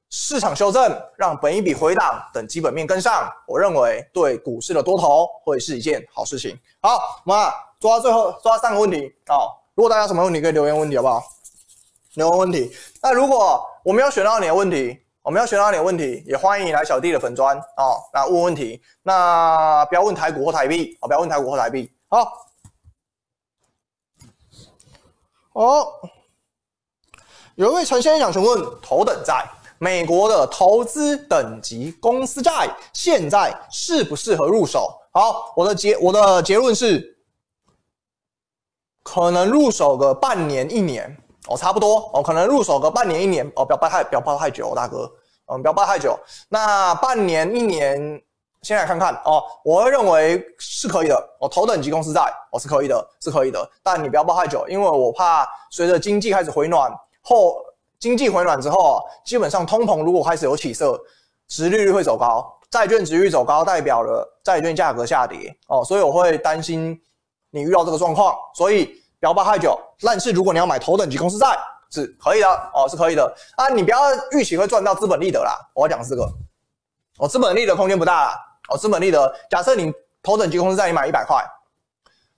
[0.09, 6.59] 市场修正让本一比回档，等基本面跟上，我认为对股市的多头会是一件好事情。
[6.81, 11.23] 好，我们抓最后抓三个问题哦，如果大家什么问题可以留言问题好不好？
[12.15, 12.71] 留言问题。
[13.03, 14.99] 那如果我没有选到你的问题。
[15.25, 18.03] 我们要选到你的问题，也欢迎你来小弟的粉专哦。
[18.13, 21.89] 那问问题，那不要问台股或台币哦，不要问台股或台币。
[22.09, 22.29] 好，
[25.53, 25.87] 哦，
[27.55, 29.49] 有一位陈先生想询问：头等债，
[29.79, 34.93] 美国的投资等级公司债现在适不适合入手？
[35.13, 37.17] 好，我的结我的结论是，
[39.05, 41.17] 可能入手个半年一年
[41.49, 45.11] 哦，差不多哦，可能入手个半年一年哦，不要抱太不要抱太久，大哥，
[45.47, 46.19] 嗯，不要抱太久。
[46.49, 48.23] 那半年一年。
[48.63, 51.17] 先来看看哦，我会认为是可以的。
[51.41, 53.69] 我、哦、头等级公司债，我、哦、是可以的，是可以的。
[53.83, 56.89] 但你不要抱太久，因为我怕随着经济开始回暖
[57.23, 57.57] 后，
[57.99, 60.97] 经济回暖之后，基本上通膨如果开始有起色，
[61.49, 66.97] 殖利率会走高，债券殖率走高，代表了债券价格下跌哦，所以我会担心
[67.51, 69.79] 你遇到这个状况，所以不要抱太久。
[70.01, 71.57] 但是如果你要买头等级公司债，
[71.93, 74.01] 是可以的哦，是可以的啊，你不要
[74.33, 75.57] 预期会赚到资本利得啦。
[75.75, 76.29] 我要讲这个，
[77.19, 78.37] 哦，资本利得空间不大啦。
[78.69, 79.93] 哦，资本利得，假设你
[80.25, 81.41] 头等级公司债你买一百块，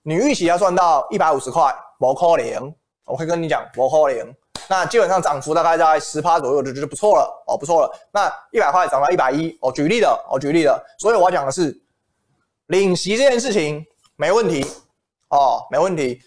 [0.03, 2.71] 你预期要赚到一百五十块，不可能。
[3.05, 4.35] 我会跟你讲，不可能。
[4.67, 7.91] 那基本上涨幅大概在十趴左右就就不错了哦，不错了。
[8.11, 10.85] 那一百块涨到一百一，哦，举例的，哦，举例的。
[10.99, 11.75] 所以我要讲的是，
[12.67, 13.83] 领息这件事情
[14.17, 14.65] 没问题
[15.29, 16.21] 哦，没问题。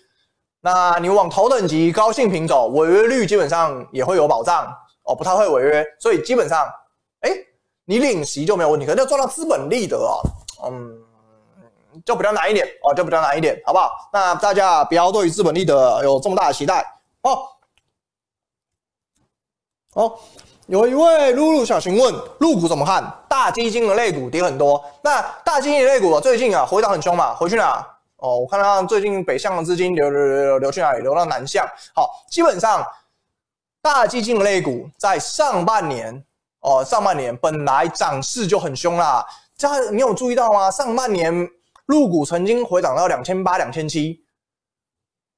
[0.60, 4.66] 那你往头等级高性品走，违约率基本上也会有保障
[5.04, 5.84] 哦，不太会违约。
[6.00, 6.66] 所以基本上，
[7.20, 7.30] 哎。
[7.90, 10.20] 你领息就没有问题，可能要赚到资本利得啊，
[10.66, 10.92] 嗯，
[12.04, 13.90] 就比较难一点哦，就比较难一点，好不好？
[14.12, 16.84] 那大家不要对于资本利得有这么大的期待
[17.22, 17.48] 哦。
[19.94, 20.18] 哦，
[20.66, 23.02] 有一位露露想询问，入股怎么看？
[23.26, 27.82] 大基金的类股跌很多，那大基金的类股最近啊回档很凶嘛，回去哪？
[28.18, 31.02] 哦，我看到最近北向的资金流流流流去哪里？
[31.02, 31.66] 流到南向。
[31.94, 32.86] 好，基本上
[33.82, 36.24] 大基金类股在上半年。
[36.60, 39.24] 哦，上半年本来涨势就很凶啦，
[39.56, 40.68] 这你有注意到吗？
[40.68, 41.48] 上半年
[41.86, 44.20] 入股曾经回档到两千八、两千七，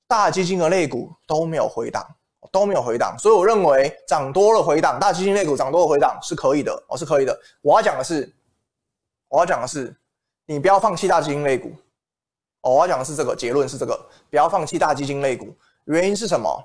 [0.08, 2.04] 大基金的类股都没有回档，
[2.50, 7.38] 都没有回档，所以我认为涨多了回档，大基金类股涨多了回档是可以的，哦，是可以的。
[7.60, 8.34] 我要讲的是，
[9.28, 9.94] 我要讲的是，
[10.46, 11.70] 你不要放弃大基金类股。
[12.62, 13.98] 哦，我要讲的是这个结论是这个，
[14.28, 15.48] 不要放弃大基金类股。
[15.84, 16.62] 原因是什么？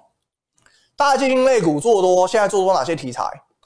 [0.96, 3.24] 大基金类股做多，现在做多哪些题材？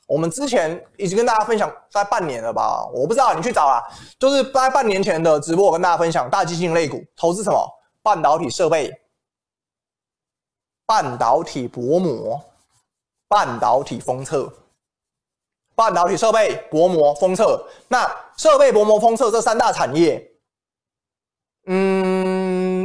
[0.08, 2.84] 我们之前已经跟大家分享在半年了吧？
[2.94, 3.80] 我不知道，你去找啊。
[4.18, 7.76] 就是在半年前的直播，我跟大家分享大基金类股投资什么？
[8.02, 8.92] 半导体设备、
[10.86, 12.42] 半导体薄膜、
[13.28, 14.52] 半导体封测、
[15.76, 17.68] 半导体设备、薄膜、封测。
[17.90, 20.32] 那设备、薄膜、封测这三大产业，
[21.66, 22.19] 嗯，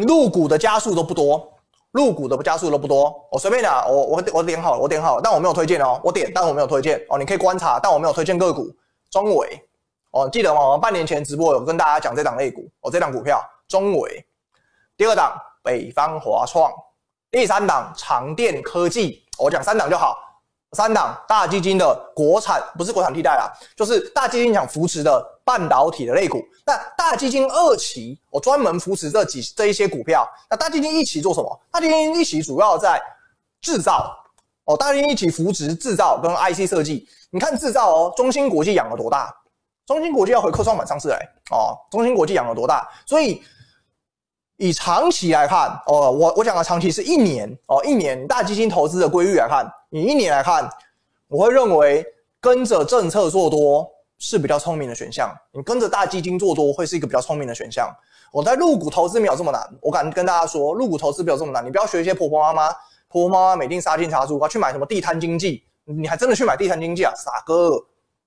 [0.07, 1.51] 入股的家数都不多。
[1.93, 8.69] 入股的家数都不多，我随便讲，我我我点好了，我点好了，但我没有推荐哦，我点，但我没有推荐哦，你可以观察，但我没有推荐个股。
[9.13, 9.65] 中伟
[10.11, 10.71] 哦，记得吗？
[10.71, 14.27] 我半年前直播有跟大家讲这档类股哦，这档股票中伟。
[14.97, 16.73] 第二档北方华创，
[17.31, 20.19] 第三档长电科技，我讲三档就好。
[20.73, 26.43] 三档大基金的国产不是国产替代啦，就是大基金想扶持的半导体的类股。
[26.67, 30.29] 那大基金二期，我专门扶持这几这一些股票。
[30.51, 31.61] 那大基金一期做什么？
[31.71, 33.01] 大基金一期主要在
[33.61, 34.17] 制造
[34.65, 37.09] 哦，大基金一期扶持制造跟 IC 设计。
[37.31, 39.35] 你看制造哦，中芯国际养了多大？
[39.87, 41.19] 中芯国际要回科创板上市来
[41.51, 42.89] 哦，中芯国际养了多大？
[43.07, 43.43] 所以。
[44.57, 50.71] 以长期来看，哦，我我讲的长期是一年哦，一年大基金投资的规律来看，以一年来看，
[51.27, 52.07] 我会认为
[52.41, 53.85] 跟着政策做多
[54.27, 55.31] 是比较聪明的选项。
[55.53, 57.95] 你跟着大基金做多会是一个比较聪明的选项。
[58.33, 61.63] 我在入股投资没有这么难，我敢跟大家说，入股投资没有这么难。
[61.63, 62.73] 你不要学一些婆婆妈妈，
[63.09, 67.13] 婆婆妈妈每天杀进杀出，去买什么地摊经济，你还真的去买地摊经济啊？
[67.15, 67.79] 傻哥，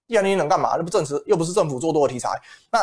[0.07, 0.75] 地摊经济能干嘛？
[0.77, 2.29] 那不政治又不是政府做多的题材。
[2.71, 2.79] 那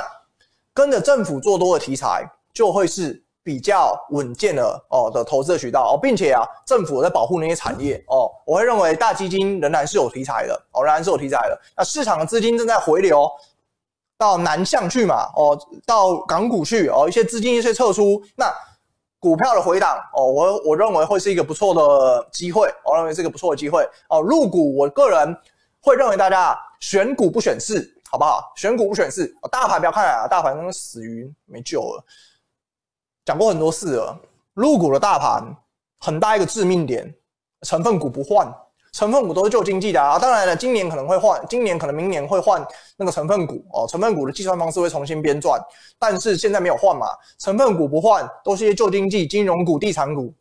[0.72, 3.24] 跟着政府做多的题材就会是。
[3.45, 11.61] 比较稳健的哦的投资的渠道哦，并且啊，政府在保护那些产业哦，我会认为大基金仍然是有题材的哦，仍然是有题材的。
[11.76, 13.30] 那市场的资金正在回流
[14.16, 18.51] 到南向去嘛哦，到港股去哦，一些资金一些撤出，那
[19.20, 24.22] 股票的回档哦，我我认为会是一个不错的机会，我认为是一个不错的机会哦。
[24.22, 25.36] 入股，我个人
[25.80, 28.53] 会认为大家选股不选市，好不好？
[28.57, 32.05] 选股不选市，大盘不要看啊，大盘那个死鱼没救了。
[33.25, 34.20] 讲过很多次了，
[34.53, 35.43] 入股的大盘
[35.99, 37.14] 很大一个致命点，
[37.62, 38.47] 成分股不换，
[38.93, 40.18] 成分股都是旧经济的啊。
[40.18, 42.64] 当然了，今年可能会换，今年可能明年会换
[42.97, 45.59] 那个成分股哦，成分股的计算方式会重新编撰，
[45.99, 47.07] 但是现在没有换嘛，
[47.39, 50.35] 成分股不换，都是一些旧经济、金融股、地产股，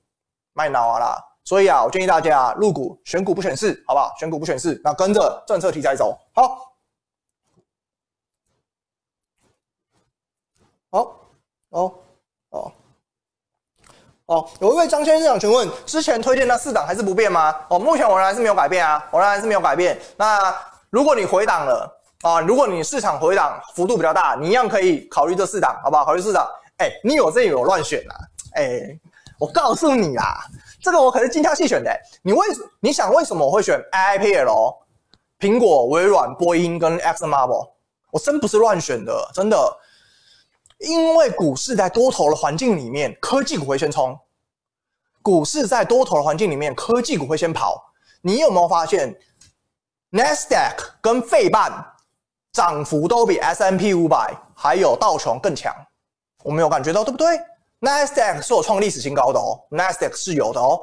[0.52, 1.18] 卖脑啊啦。
[1.46, 4.14] 所以啊，我建议大家入股选股不选市，好不好？
[4.20, 6.74] 选股不选市，那跟着政策题材走，好，
[10.92, 11.16] 好，
[11.72, 12.03] 好。
[14.60, 17.54] 有一位张先生想询问，之前推荐那四档还是不变吗？
[17.70, 20.00] 哦，目前我仍然是没有改变啊，我仍然是没有改变。
[20.18, 20.56] 那
[20.90, 26.06] 如果你回档了，啊，如果你市场回档幅度比较大，你一样可以考虑这四档，好不好？
[26.06, 26.48] 考虑四档。
[26.78, 28.16] 哎，你有这有乱选啊？
[28.56, 28.82] 哎，
[29.40, 30.38] 我告诉你啊，
[30.82, 31.92] 这个我可是精挑细选的。
[32.22, 32.48] 你为
[32.80, 34.76] 你想为什么我会选 IPL？、
[35.40, 37.70] 苹果、微软、波音跟 ExxonMobil？
[38.12, 39.58] 我真不是乱选的，真的。
[40.80, 44.18] 因为股市在多头的环境里面，科技股会先冲。
[45.24, 47.84] 股市在多头的环境里面，科技股会先跑。
[48.22, 49.18] 你有没有发现
[50.12, 51.72] ，NASDAQ 跟费半？
[52.52, 55.74] 涨幅都比 S M P 五百还有道琼更强，
[56.44, 57.28] 我没有感觉到对不对
[57.82, 60.80] ？Nasdaq 是有创历史新高的哦，Nasdaq 是有的哦，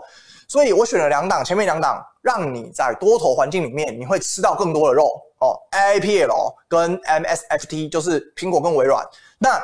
[0.49, 9.07] 所以我选了两档，前面两档让你在多头环境里面你会吃到更多的肉哦，IIPL 跟 MSFT 就是苹果跟微软。
[9.38, 9.62] 那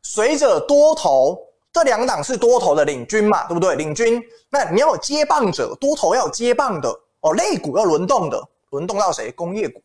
[0.00, 1.38] 随着多头
[1.72, 3.76] 这两档是多头的领军嘛，对不对？
[3.76, 6.88] 领军，那你要有接棒者，多头要有接棒的
[7.20, 9.30] 哦，类股要轮动的，轮动到谁？
[9.32, 9.82] 工业股。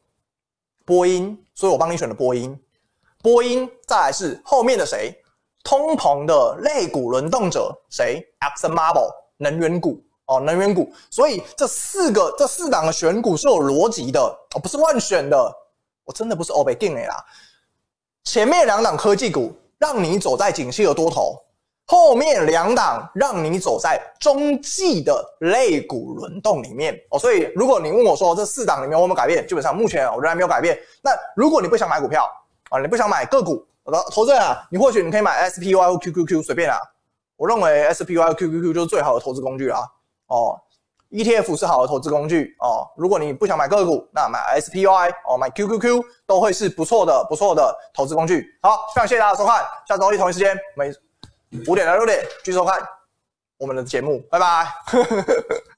[0.86, 2.60] 波音，所以我帮你选了波音。
[3.22, 5.14] 波音，再来是后面的谁？
[5.64, 10.92] 通膨的类股轮动者谁？ExxonMobil 能源股哦，能源股。
[11.10, 15.38] 所以这四个这四档的选股是有逻辑的，哦，不是乱选的。
[16.04, 17.16] 我真的不是欧北定的啦。
[18.26, 21.40] 前面两档科技股让你走在景气的多头。
[21.86, 30.80] 后面两档让你走在中继的类股轮动里面哦，所以如果你问我说这四档里面有没有改变，基本上目前我仍然没有改变。
[31.04, 32.26] 那如果你不想买股票
[32.70, 36.78] 啊，你不想买个股，我的投资人啊，你或许你可以买 SPY 或 QQQ 随便啊。
[37.36, 39.80] 我认为 SPY 或 QQQ 就是最好的投资工具啦。
[40.28, 40.58] 哦
[41.12, 42.88] ，ETF 是好的投资工具哦。
[42.96, 48.48] 如果你不想买个股，那买 SPY 哦，买 QQQ 都会是不错的不错的投资工具。
[48.62, 50.90] 好，非常谢谢大家收看，下周一同一时间每。
[51.68, 52.80] 五点到六点，继续收看
[53.58, 54.68] 我们的节目，拜拜。